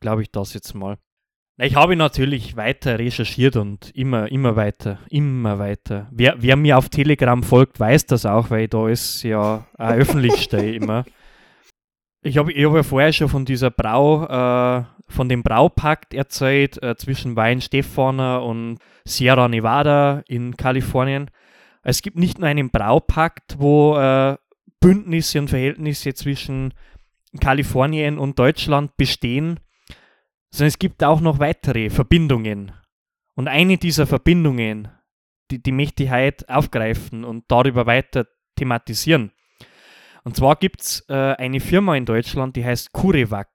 [0.00, 0.98] glaube ich das jetzt mal.
[1.56, 6.08] Ich habe natürlich weiter recherchiert und immer, immer weiter, immer weiter.
[6.10, 10.42] Wer, wer mir auf Telegram folgt, weiß das auch, weil da ist ja auch öffentlich
[10.42, 11.04] stehe immer.
[12.22, 16.82] Ich habe ich hab ja vorher schon von dieser Brau, äh, von dem Braupakt erzählt
[16.82, 21.30] äh, zwischen Wein Stefaner und Sierra Nevada in Kalifornien.
[21.82, 24.36] Es gibt nicht nur einen Braupakt, wo äh,
[24.80, 26.74] Bündnisse und Verhältnisse zwischen
[27.40, 29.60] Kalifornien und Deutschland bestehen,
[30.54, 32.70] sondern es gibt auch noch weitere Verbindungen.
[33.34, 34.86] Und eine dieser Verbindungen,
[35.50, 39.32] die, die möchte ich heute aufgreifen und darüber weiter thematisieren.
[40.22, 43.48] Und zwar gibt es äh, eine Firma in Deutschland, die heißt Curevac.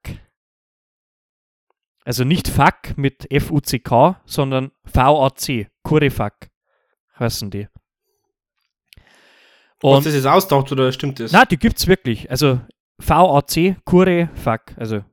[2.04, 6.50] Also nicht FAC mit F-U-C-K, sondern V-A-C, Curevac
[7.18, 7.70] heißen die.
[9.82, 11.32] Und das ist ausgedacht oder stimmt das?
[11.32, 12.30] Na, die gibt's wirklich.
[12.30, 12.60] Also
[12.97, 14.62] VAC, Kure, fuck.
[14.76, 15.06] Also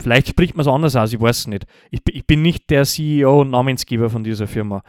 [0.00, 1.66] vielleicht spricht man es anders aus, ich weiß es nicht.
[1.90, 4.82] Ich, ich bin nicht der CEO und Namensgeber von dieser Firma.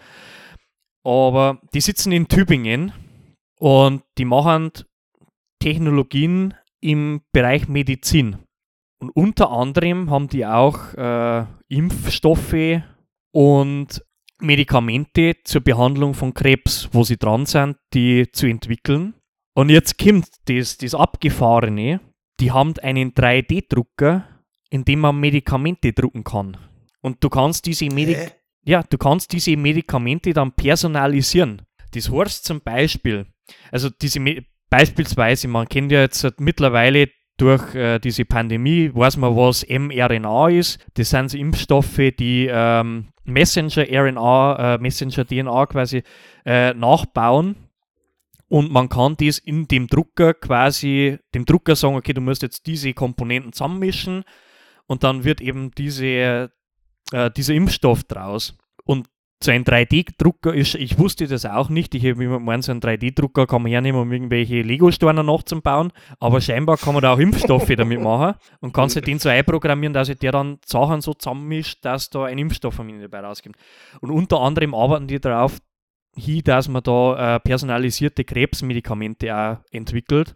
[1.03, 2.93] Aber die sitzen in Tübingen
[3.59, 4.71] und die machen
[5.59, 8.37] Technologien im Bereich Medizin.
[9.01, 12.81] Und unter anderem haben die auch äh, Impfstoffe
[13.31, 14.03] und
[14.41, 19.13] Medikamente zur Behandlung von Krebs, wo sie dran sind, die zu entwickeln.
[19.53, 21.99] Und jetzt kommt das, das Abgefahrene,
[22.39, 24.28] die haben einen 3D-Drucker,
[24.69, 26.57] in dem man Medikamente drucken kann.
[27.01, 28.31] Und du kannst diese Medik Hä?
[28.63, 31.63] ja, du kannst diese Medikamente dann personalisieren.
[31.93, 33.25] Das heißt zum Beispiel,
[33.71, 39.35] also diese Me beispielsweise, man kennt ja jetzt mittlerweile durch äh, diese Pandemie, weiß man,
[39.35, 40.79] was mRNA ist.
[40.93, 46.03] Das sind Impfstoffe, die ähm, Messenger-RNA, äh, Messenger-DNA quasi
[46.45, 47.55] äh, nachbauen.
[48.49, 52.67] Und man kann das in dem Drucker quasi, dem Drucker sagen, okay, du musst jetzt
[52.67, 54.23] diese Komponenten zusammenmischen
[54.89, 56.51] und dann wird eben diese
[57.11, 58.57] äh, dieser Impfstoff draus.
[58.83, 59.07] Und
[59.41, 62.81] so ein 3D-Drucker ist, ich wusste das auch nicht, ich habe immer gemeint, so ein
[62.81, 67.73] 3D-Drucker kann man hernehmen, um irgendwelche Lego-Steine nachzubauen, aber scheinbar kann man da auch Impfstoffe
[67.77, 71.85] damit machen und kannst halt den so einprogrammieren, dass sich der dann Sachen so zusammenmischt,
[71.85, 73.55] dass da ein Impfstoff am Ende dabei rauskommt.
[74.01, 75.59] Und unter anderem arbeiten die darauf
[76.17, 80.35] hin, dass man da äh, personalisierte Krebsmedikamente auch entwickelt.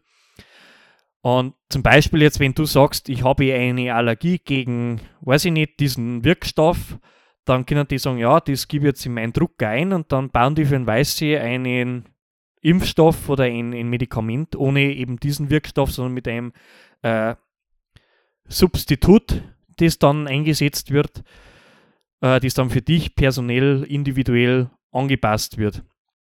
[1.23, 5.79] Und zum Beispiel jetzt, wenn du sagst, ich habe eine Allergie gegen, weiß ich nicht,
[5.79, 6.99] diesen Wirkstoff,
[7.45, 10.31] dann können die sagen, ja, das gebe ich jetzt in meinen Drucker ein und dann
[10.31, 12.09] bauen die für den Weißsee einen
[12.59, 16.51] Impfstoff oder ein, ein Medikament ohne eben diesen Wirkstoff, sondern mit einem
[17.03, 17.35] äh,
[18.49, 19.43] Substitut,
[19.77, 21.23] das dann eingesetzt wird,
[22.19, 25.83] äh, das dann für dich personell, individuell angepasst wird.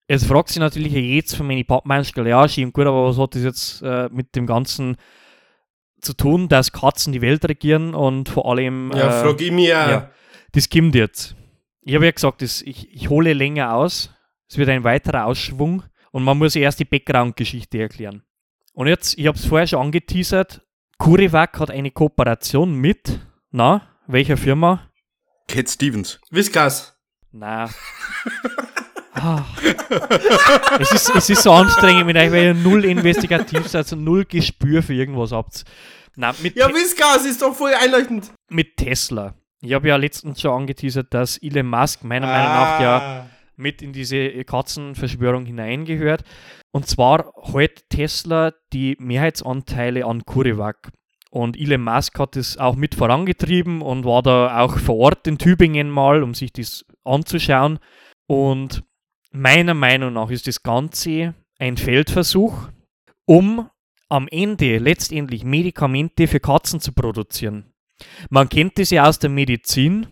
[0.07, 3.43] Es fragt sich natürlich jetzt von meinen Pappmeister, ja, schön gut, aber was hat das
[3.43, 4.97] jetzt äh, mit dem Ganzen
[6.01, 8.91] zu tun, dass Katzen die Welt regieren und vor allem.
[8.95, 9.91] Ja, äh, frag ich mich ja.
[9.91, 10.11] ja,
[10.53, 11.37] das kommt jetzt.
[11.83, 14.11] Ich habe ja gesagt, das, ich, ich hole länger aus.
[14.49, 18.23] Es wird ein weiterer Ausschwung und man muss erst die Background-Geschichte erklären.
[18.75, 20.63] Und jetzt, ich habe es vorher schon angeteasert,
[20.99, 24.91] Kurivac hat eine Kooperation mit, na, welcher Firma?
[25.49, 26.21] Cat Stevens.
[26.31, 26.97] Whiskas.
[27.33, 27.69] Na.
[29.23, 29.45] Ah.
[30.81, 34.25] es, ist, es ist so anstrengend mit euch, weil ihr null investigativ seid, also null
[34.25, 35.65] Gespür für irgendwas habt.
[36.17, 38.33] Na, mit, Ja, Whiskas ist doch voll einleuchtend.
[38.51, 39.35] mit Tesla.
[39.61, 42.83] Ich habe ja letztens schon angeteasert, dass Elon Musk meiner Meinung nach Ah.
[42.83, 46.25] ja mit in diese Katzenverschwörung hineingehört.
[46.73, 50.91] Und zwar hält Tesla die Mehrheitsanteile an CureVac.
[51.31, 55.39] Und Elon Musk hat das auch mit vorangetrieben und war da auch vor Ort in
[55.39, 57.79] Tübingen mal, um sich das anzuschauen.
[58.27, 58.83] Und
[59.33, 62.69] meiner Meinung nach ist das Ganze ein Feldversuch,
[63.25, 63.69] um
[64.09, 67.73] am Ende letztendlich Medikamente für Katzen zu produzieren.
[68.31, 70.09] Man kennt das ja aus der Medizin,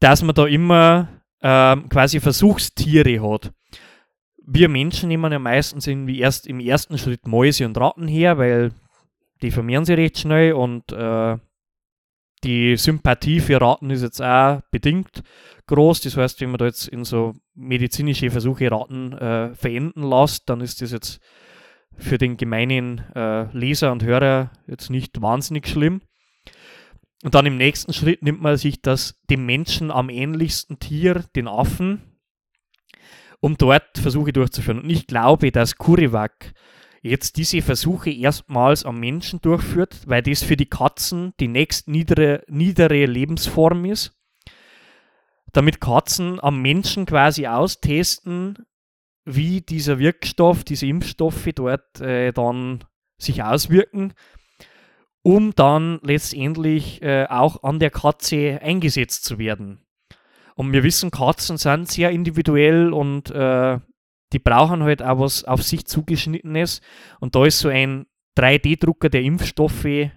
[0.00, 1.08] dass man da immer
[1.40, 3.52] ähm, quasi Versuchstiere hat.
[4.44, 8.72] Wir Menschen nehmen ja meistens irgendwie erst im ersten Schritt Mäuse und Ratten her, weil
[9.40, 11.38] die vermehren sich recht schnell und äh,
[12.44, 15.22] die Sympathie für Ratten ist jetzt auch bedingt
[15.66, 16.00] groß.
[16.00, 20.60] Das heißt, wenn man da jetzt in so medizinische Versuche Ratten äh, verenden lässt, dann
[20.60, 21.20] ist das jetzt
[21.96, 26.02] für den gemeinen äh, Leser und Hörer jetzt nicht wahnsinnig schlimm.
[27.22, 31.46] Und dann im nächsten Schritt nimmt man sich das dem Menschen am ähnlichsten Tier, den
[31.46, 32.02] Affen,
[33.40, 34.80] um dort Versuche durchzuführen.
[34.80, 36.52] Und ich glaube, dass Kurivac
[37.02, 42.44] jetzt diese Versuche erstmals am Menschen durchführt, weil das für die Katzen die nächst niedere,
[42.48, 44.16] niedere Lebensform ist.
[45.52, 48.64] Damit Katzen am Menschen quasi austesten,
[49.24, 52.84] wie dieser Wirkstoff, diese Impfstoffe dort äh, dann
[53.18, 54.14] sich auswirken,
[55.22, 59.84] um dann letztendlich äh, auch an der Katze eingesetzt zu werden.
[60.54, 63.78] Und wir wissen, Katzen sind sehr individuell und äh,
[64.32, 66.80] die brauchen halt auch was auf sich zugeschnittenes.
[67.20, 68.06] Und da ist so ein
[68.38, 70.10] 3D-Drucker, der Impfstoffe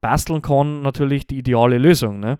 [0.00, 2.20] basteln kann, natürlich die ideale Lösung.
[2.20, 2.38] Ne?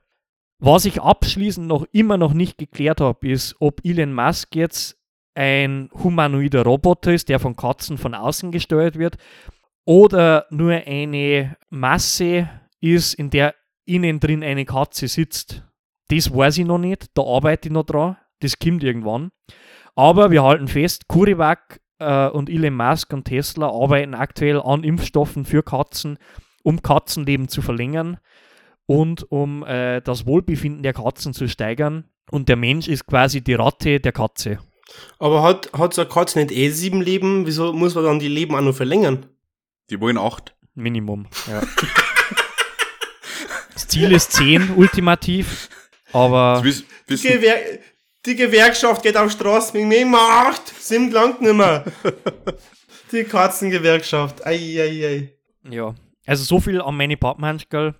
[0.62, 4.98] Was ich abschließend noch immer noch nicht geklärt habe, ist, ob Elon Musk jetzt
[5.34, 9.16] ein humanoider Roboter ist, der von Katzen von außen gesteuert wird,
[9.86, 13.54] oder nur eine Masse ist, in der
[13.86, 15.64] innen drin eine Katze sitzt.
[16.08, 19.30] Das weiß ich noch nicht, da arbeite ich noch dran, das kommt irgendwann.
[19.94, 25.46] Aber wir halten fest, CureVac äh, und Elon Musk und Tesla arbeiten aktuell an Impfstoffen
[25.46, 26.18] für Katzen,
[26.62, 28.18] um Katzenleben zu verlängern
[28.90, 32.10] und um äh, das Wohlbefinden der Katzen zu steigern.
[32.28, 34.58] Und der Mensch ist quasi die Ratte der Katze.
[35.20, 37.46] Aber hat, hat so eine Katze nicht eh sieben Leben?
[37.46, 39.26] Wieso muss man dann die Leben auch noch verlängern?
[39.90, 40.56] Die wollen acht.
[40.74, 41.28] Minimum.
[41.48, 41.62] Ja.
[43.74, 45.68] das Ziel ist 10, ultimativ.
[46.12, 47.58] Aber Wiss, Die, wissen, Gewer
[48.26, 50.66] die Gewerkschaft geht auf Straße mit mir macht.
[50.80, 51.84] Sieben langt nimmer.
[53.12, 54.44] die Katzengewerkschaft.
[54.44, 55.32] Eieiei.
[55.70, 55.94] ja,
[56.26, 57.94] also so viel an meine Pappmanschkel.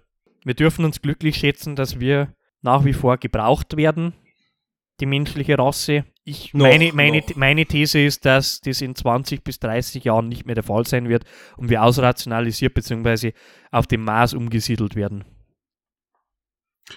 [0.45, 4.14] Wir dürfen uns glücklich schätzen, dass wir nach wie vor gebraucht werden,
[5.01, 6.05] die menschliche Rasse.
[6.24, 7.36] Ich, Noch, meine, meine, noch.
[7.36, 11.09] meine These ist, dass das in 20 bis 30 Jahren nicht mehr der Fall sein
[11.09, 11.24] wird
[11.57, 13.32] und wir ausrationalisiert bzw.
[13.70, 15.24] auf dem Mars umgesiedelt werden.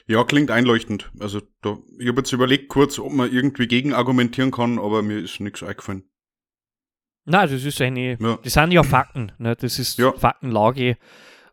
[0.07, 1.11] ja, klingt einleuchtend.
[1.19, 5.19] Also da, ich habe jetzt überlegt kurz, ob man irgendwie gegen argumentieren kann, aber mir
[5.19, 6.03] ist nichts eingefallen.
[7.25, 8.37] Nein, das ist eine, Ja.
[8.43, 9.55] das sind ja Fakten, ne?
[9.55, 10.11] das ist Ja.
[10.13, 10.97] Faktenlage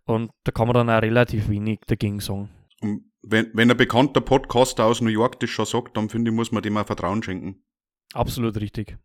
[0.04, 2.50] und da kann man dann auch relativ wenig dagegen sagen.
[2.80, 6.34] Und wenn, wenn ein bekannter Podcaster aus New York das schon sagt, dann finde ich,
[6.34, 7.62] muss man dem auch Vertrauen schenken.
[8.14, 8.96] Absolut richtig.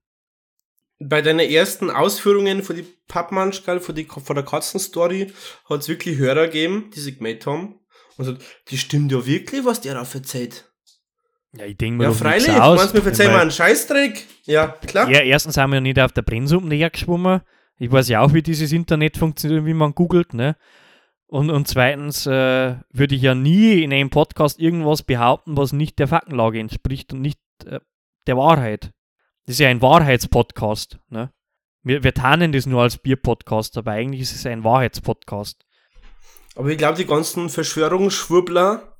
[0.99, 5.33] Bei deinen ersten Ausführungen von die Pappmanschkal, von, die, von der Katzenstory,
[5.69, 7.79] hat es wirklich Hörer gegeben, die sich gemeldet haben.
[8.17, 8.41] Und sagt,
[8.71, 10.71] das stimmt ja wirklich, was der da erzählt.
[11.51, 12.79] Ja, ich denke mir Ja, freilich, du aus.
[12.79, 14.25] meinst mir erzähl weil- mal einen Scheißdreck.
[14.45, 15.09] Ja, klar.
[15.09, 17.41] Ja, erstens haben wir ja nicht auf der Brennsuppe näher geschwommen.
[17.77, 20.55] Ich weiß ja auch, wie dieses Internet funktioniert, wie man googelt, ne?
[21.35, 25.99] Und, und zweitens äh, würde ich ja nie in einem Podcast irgendwas behaupten, was nicht
[25.99, 27.81] der Faktenlage entspricht und nicht äh,
[28.25, 28.93] der Wahrheit.
[29.45, 31.33] Das ist ja ein Wahrheitspodcast, ne?
[31.83, 35.65] Wir, wir tarnen das nur als Bierpodcast, aber eigentlich ist es ein Wahrheitspodcast.
[36.55, 38.95] Aber ich glaube, die ganzen Verschwörungsschwurbler,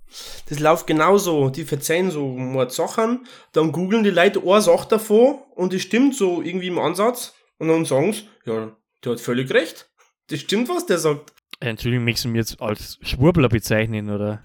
[0.50, 1.50] das läuft genauso.
[1.50, 6.16] Die verzeihen so mal Sachen, dann googeln die Leute eine Sache davon und die stimmt
[6.16, 8.76] so irgendwie im Ansatz und dann sagen sie, ja,
[9.06, 9.90] der hat völlig recht.
[10.28, 11.35] Das stimmt, was der sagt.
[11.60, 14.44] Äh, Entschuldigung, möchtest du mich jetzt als Schwurbler bezeichnen, oder?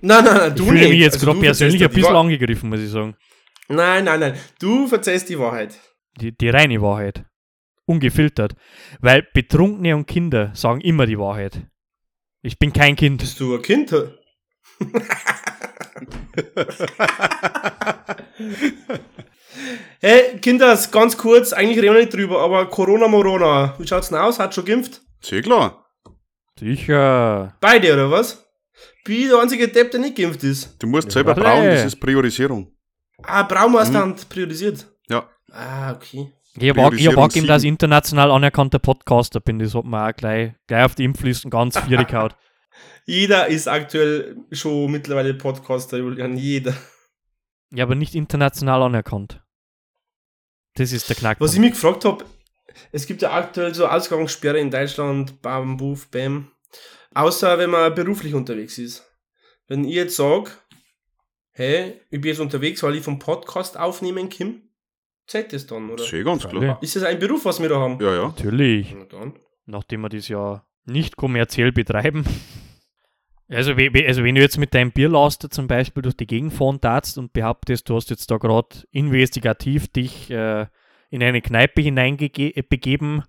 [0.00, 0.90] Nein, nein, nein, Ich du fühle nicht.
[0.90, 3.16] mich jetzt Also gerade persönlich ein bisschen angegriffen, muss ich sagen.
[3.68, 4.34] Nein, nein, nein.
[4.60, 5.78] Du verzeihst die Wahrheit.
[6.20, 7.24] Die, die reine Wahrheit.
[7.86, 8.54] Ungefiltert.
[9.00, 11.66] Weil Betrunkene und Kinder sagen immer die Wahrheit.
[12.42, 13.20] Ich bin kein Kind.
[13.20, 13.92] Bist du ein Kind?
[20.00, 24.18] hey, Kinder, ganz kurz, eigentlich reden wir nicht drüber, aber Corona Morona, wie schaut's denn
[24.18, 24.38] aus?
[24.38, 25.00] Hat schon geimpft?
[25.20, 25.83] Sehr klar.
[26.58, 27.56] Sicher.
[27.60, 28.44] Beide, oder was?
[29.04, 30.76] Wie der einzige Depp, der nicht geimpft ist.
[30.82, 32.72] Du musst Ja, selber brauen, das ist Priorisierung.
[33.22, 34.86] Ah, Braumaßstand priorisiert.
[35.08, 35.28] Ja.
[35.50, 36.32] Ah, okay.
[36.56, 39.58] Ich habe auch angegeben, dass ich international anerkannter Podcaster bin.
[39.58, 42.32] Das hat man auch gleich, gleich auf die Impflisten ganz vierig gehauen.
[43.06, 46.36] Jeder ist aktuell schon mittlerweile Podcaster, Julian.
[46.36, 46.74] Jeder.
[47.70, 49.42] Ja, aber nicht international anerkannt.
[50.74, 51.48] Das ist der Knackpunkt.
[51.48, 52.24] Was ich mich gefragt habe,
[52.92, 56.50] es gibt ja aktuell so Ausgangssperre in Deutschland, bam, buf, bam.
[57.14, 59.04] Außer wenn man beruflich unterwegs ist.
[59.68, 60.50] Wenn ich jetzt sage,
[61.52, 64.62] hey, ich bin jetzt unterwegs, weil ich vom Podcast aufnehmen kann,
[65.26, 66.04] zählt das dann, oder?
[66.04, 66.78] Sehr ganz klar.
[66.82, 67.98] Ist das ein Beruf, was wir da haben?
[68.02, 68.26] Ja, ja.
[68.28, 68.94] Natürlich.
[68.98, 69.34] Na dann.
[69.66, 72.24] nachdem wir das ja nicht kommerziell betreiben.
[73.48, 76.78] Also, we- also wenn du jetzt mit deinem Bierlaster zum Beispiel durch die Gegend fahren
[76.80, 80.66] darfst und behauptest, du hast jetzt da gerade investigativ dich äh,
[81.14, 83.22] in eine Kneipe hineinbegeben,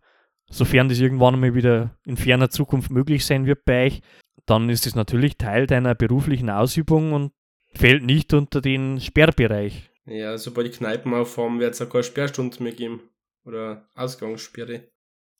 [0.50, 4.02] sofern das irgendwann mal wieder in ferner Zukunft möglich sein wird bei euch,
[4.48, 7.32] dann ist es natürlich Teil deiner beruflichen Ausübung und
[7.76, 9.92] fällt nicht unter den Sperrbereich.
[10.08, 13.02] Ja, sobald die Kneipen aufhaben, wird es auch keine Sperrstunde mehr geben.
[13.44, 14.86] Oder Ausgangssperre.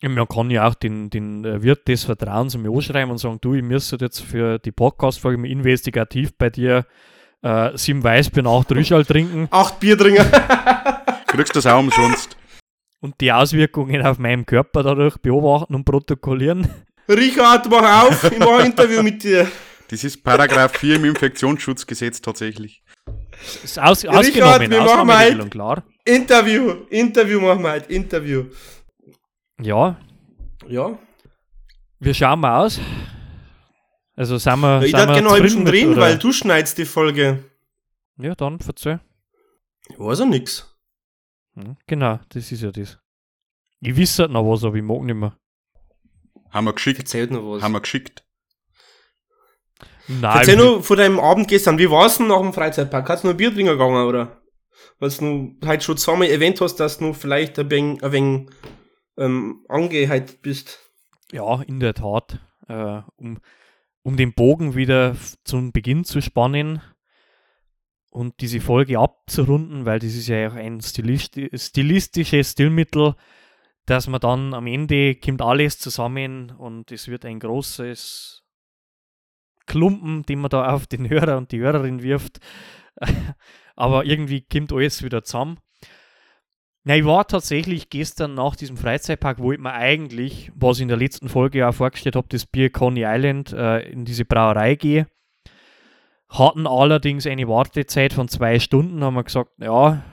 [0.04, 3.56] Man kann ja auch den, den äh, Wirt des Vertrauens mal anschreiben und sagen, du,
[3.56, 6.86] ich müsste jetzt für die Podcast-Folge mal investigativ bei dir
[7.42, 10.26] äh, sieben Weißbier und acht Rüschal trinken Acht Bierdringer.
[11.36, 12.38] Kriegst das auch umsonst.
[13.02, 16.68] und die Auswirkungen auf meinem Körper dadurch beobachten und protokollieren.
[17.10, 19.48] Richard, mach auf, ich mache ein Interview mit dir.
[19.90, 22.84] Das ist Paragraph 4 im Infektionsschutzgesetz tatsächlich.
[23.64, 25.84] Ist aus, Richard, ausgenommen, wir machen Ausnahmeregelung, klar.
[26.06, 28.46] Interview, Interview machen wir halt, Interview.
[29.62, 29.98] Ja,
[30.68, 30.98] Ja,
[32.00, 32.80] wir schauen mal aus.
[34.16, 36.02] Also sind wir, ich darf gerne noch ein zufrieden bisschen mit, reden, oder?
[36.02, 37.44] weil du schneidest die Folge.
[38.18, 39.00] Ja, dann verzeih.
[39.90, 40.75] Ich weiß ja nix.
[41.56, 43.00] Hm, Genau, das ist ja das.
[43.82, 45.38] Ich wisse halt noch was, aber ich mag nicht mehr.
[46.50, 47.00] Haben wir geschickt.
[47.00, 47.62] Erzähl noch was.
[47.64, 48.24] Haben wir geschickt.
[50.08, 51.78] Nein, Erzähl nur von deinem Abend gestern.
[51.78, 53.10] Wie war's denn nach dem Freizeitpark?
[53.10, 54.42] Hast du noch Bier trinken gegangen, oder?
[55.00, 58.50] Weil du halt schon zweimal erwähnt hast, dass du vielleicht ein wenig, ein wenig
[59.18, 60.80] ähm, angeheizt bist.
[61.32, 62.40] Ja, in der Tat.
[62.68, 63.40] Äh, um,
[64.04, 66.82] um den Bogen wieder zum Beginn zu spannen
[68.16, 73.14] und diese Folge abzurunden, weil das ist ja auch ein stilisti stilistisches Stilmittel,
[73.86, 78.44] dass man dann am Ende kommt alles zusammen und es wird ein großes
[79.66, 82.40] Klumpen, den man da auf den Hörer und die Hörerin wirft.
[83.76, 85.60] Aber irgendwie kommt alles wieder zusammen.
[86.86, 90.88] Na, ich war tatsächlich gestern nach diesem Freizeitpark, wo ich mir eigentlich, was ich in
[90.88, 95.08] der letzten Folge auch vorgestellt habe, das Bier Coney Island äh, in diese Brauerei gehe.
[96.38, 100.04] Hatten allerdings eine Wartezeit von zwei Stunden, haben wir gesagt, ja,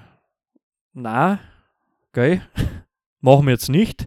[0.93, 1.41] na,
[2.13, 2.43] geil,
[3.21, 4.07] machen wir jetzt nicht.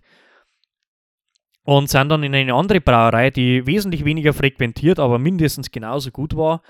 [1.63, 6.37] Und sind dann in eine andere Brauerei, die wesentlich weniger frequentiert, aber mindestens genauso gut
[6.37, 6.61] war,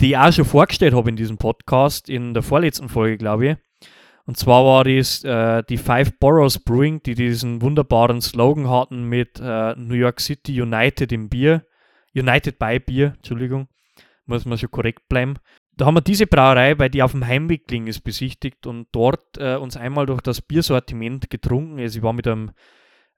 [0.00, 3.56] die ich auch schon vorgestellt habe in diesem Podcast, in der vorletzten Folge, glaube ich.
[4.26, 9.40] Und zwar war das äh, die Five Boroughs Brewing, die diesen wunderbaren Slogan hatten mit
[9.40, 11.66] äh, New York City United im Bier.
[12.14, 13.68] United by Bier, Entschuldigung.
[14.26, 15.36] Muss man schon korrekt bleiben.
[15.76, 19.36] Da haben wir diese Brauerei, weil die auf dem Heimweg liegen ist, besichtigt und dort
[19.38, 21.80] äh, uns einmal durch das Biersortiment getrunken.
[21.80, 22.52] Also ich war mit einem,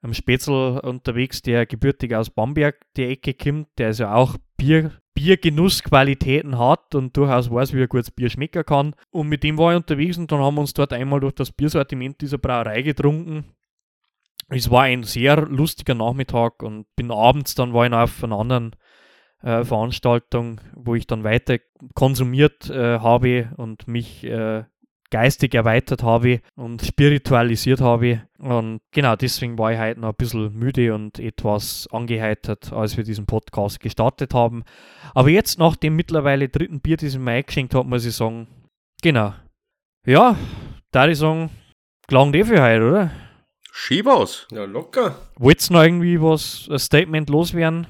[0.01, 6.57] einem Spätzl unterwegs, der gebürtig aus Bamberg die Ecke kommt, der also auch Bier, Biergenussqualitäten
[6.57, 8.95] hat und durchaus weiß, wie ein gutes Bier schmecken kann.
[9.11, 11.51] Und mit dem war ich unterwegs und dann haben wir uns dort einmal durch das
[11.51, 13.45] Biersortiment dieser Brauerei getrunken.
[14.49, 18.39] Es war ein sehr lustiger Nachmittag und bin abends dann war ich noch auf einer
[18.39, 18.75] anderen
[19.43, 21.57] äh, Veranstaltung, wo ich dann weiter
[21.93, 24.63] konsumiert äh, habe und mich äh,
[25.09, 28.23] geistig erweitert habe und spiritualisiert habe.
[28.39, 33.03] Und genau deswegen war ich heute noch ein bisschen müde und etwas angeheitert, als wir
[33.03, 34.63] diesen Podcast gestartet haben.
[35.13, 38.47] Aber jetzt nach dem mittlerweile dritten Bier, das ich mir eingeschenkt habe, muss ich sagen,
[39.01, 39.33] genau.
[40.05, 40.37] Ja,
[40.91, 41.49] da ich sagen,
[42.07, 43.11] gelang dir für heute, oder?
[43.71, 44.47] Schön was.
[44.51, 45.15] Ja, locker.
[45.37, 47.87] Wollt's noch irgendwie was, ein Statement loswerden?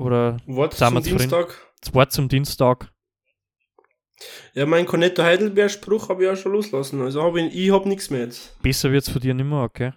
[0.00, 1.02] Oder Wort zum?
[1.02, 1.54] Dienstag.
[1.80, 2.90] das Wort zum Dienstag?
[4.54, 7.00] Ja, mein Cornetto Heidelbeer-Spruch habe ich ja schon loslassen.
[7.00, 8.60] Also hab ich, ich hab nichts mehr jetzt.
[8.62, 9.92] Besser wird's für dich nicht mehr, okay?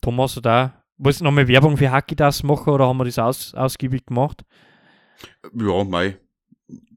[0.00, 4.06] Thomas, oder Wolltest du nochmal Werbung für Hackidas machen oder haben wir das aus, ausgiebig
[4.06, 4.42] gemacht?
[5.52, 6.18] Ja, mei.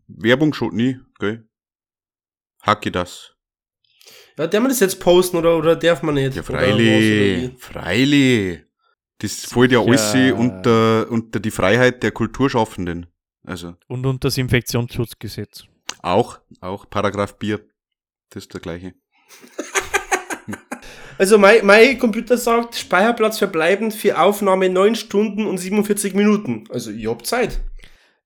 [0.07, 1.47] Werbung schon nie, gell?
[2.61, 3.35] Hacke das.
[4.37, 6.35] Ja, darf man das jetzt posten oder, oder darf man nicht?
[6.35, 8.64] Ja, freilich, freilich.
[9.25, 10.33] Das fällt ja alles Ja.
[10.35, 13.07] unter, unter die Freiheit der Kulturschaffenden.
[13.43, 15.65] Also Und unter das Infektionsschutzgesetz.
[16.01, 17.61] auch, auch Paragraph Bier.
[18.29, 18.93] Das ist der gleiche.
[21.17, 26.65] Also mein, mein Computer sagt, Speicherplatz verbleibend für Aufnahme 9 Stunden und 47 Minuten.
[26.69, 27.61] Also ich hab Zeit.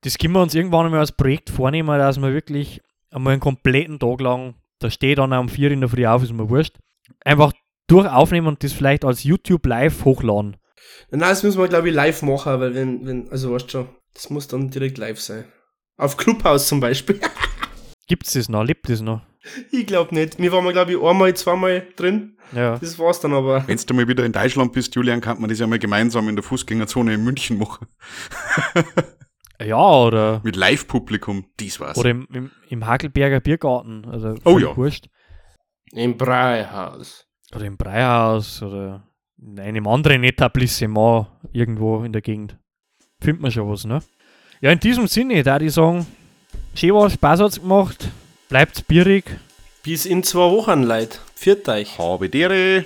[0.02, 2.82] Das können wir uns irgendwann einmal als Projekt vornehmen, dass wir wirklich
[3.12, 6.24] einmal einen kompletten Tag lang, da steht dann auch um 4 in der Früh auf,
[6.24, 6.78] ist mir wurscht,
[7.24, 7.54] einfach
[7.86, 10.58] durch aufnehmen und das vielleicht als YouTube live hochladen.
[11.12, 14.30] Nein, das müssen wir, glaube ich, live machen, weil wenn, wenn, also weißt schon, das
[14.30, 15.46] muss dann direkt live sein.
[15.98, 17.20] Auf Clubhouse zum Beispiel.
[18.08, 18.64] Gibt's das noch?
[18.64, 19.22] Lebt das noch?
[19.72, 20.38] ich glaube nicht.
[20.40, 22.38] Wir waren mal, glaube ich, einmal, zweimal drin.
[22.52, 22.78] Ja.
[22.78, 23.68] Das war's dann aber.
[23.68, 26.36] Wenn du mal wieder in Deutschland bist, Julian, kann man das ja mal gemeinsam in
[26.36, 27.88] der Fußgängerzone in München machen.
[29.62, 31.46] Ja, oder, Mit Live-Publikum.
[31.60, 31.98] Dies war's.
[31.98, 34.06] oder im, im, im Hagelberger Biergarten.
[34.06, 34.76] Also Oh ja.
[34.78, 35.10] Wurscht.
[35.92, 37.28] Im Breihaus.
[37.54, 39.09] Oder im Breihaus oder in
[39.58, 42.58] einem anderen Etablissement irgendwo in der Gegend.
[43.22, 44.02] Findet man schon was, ne?
[44.62, 46.06] Ja, in diesem Sinne, da ich sagen,
[46.76, 48.10] schön was, Spaß hat's gemacht,
[48.50, 49.26] bleibt bierig.
[49.84, 51.18] Bis in zwei Wochen, Leute.
[51.36, 51.98] Viert euch.
[51.98, 52.86] Habe Dere.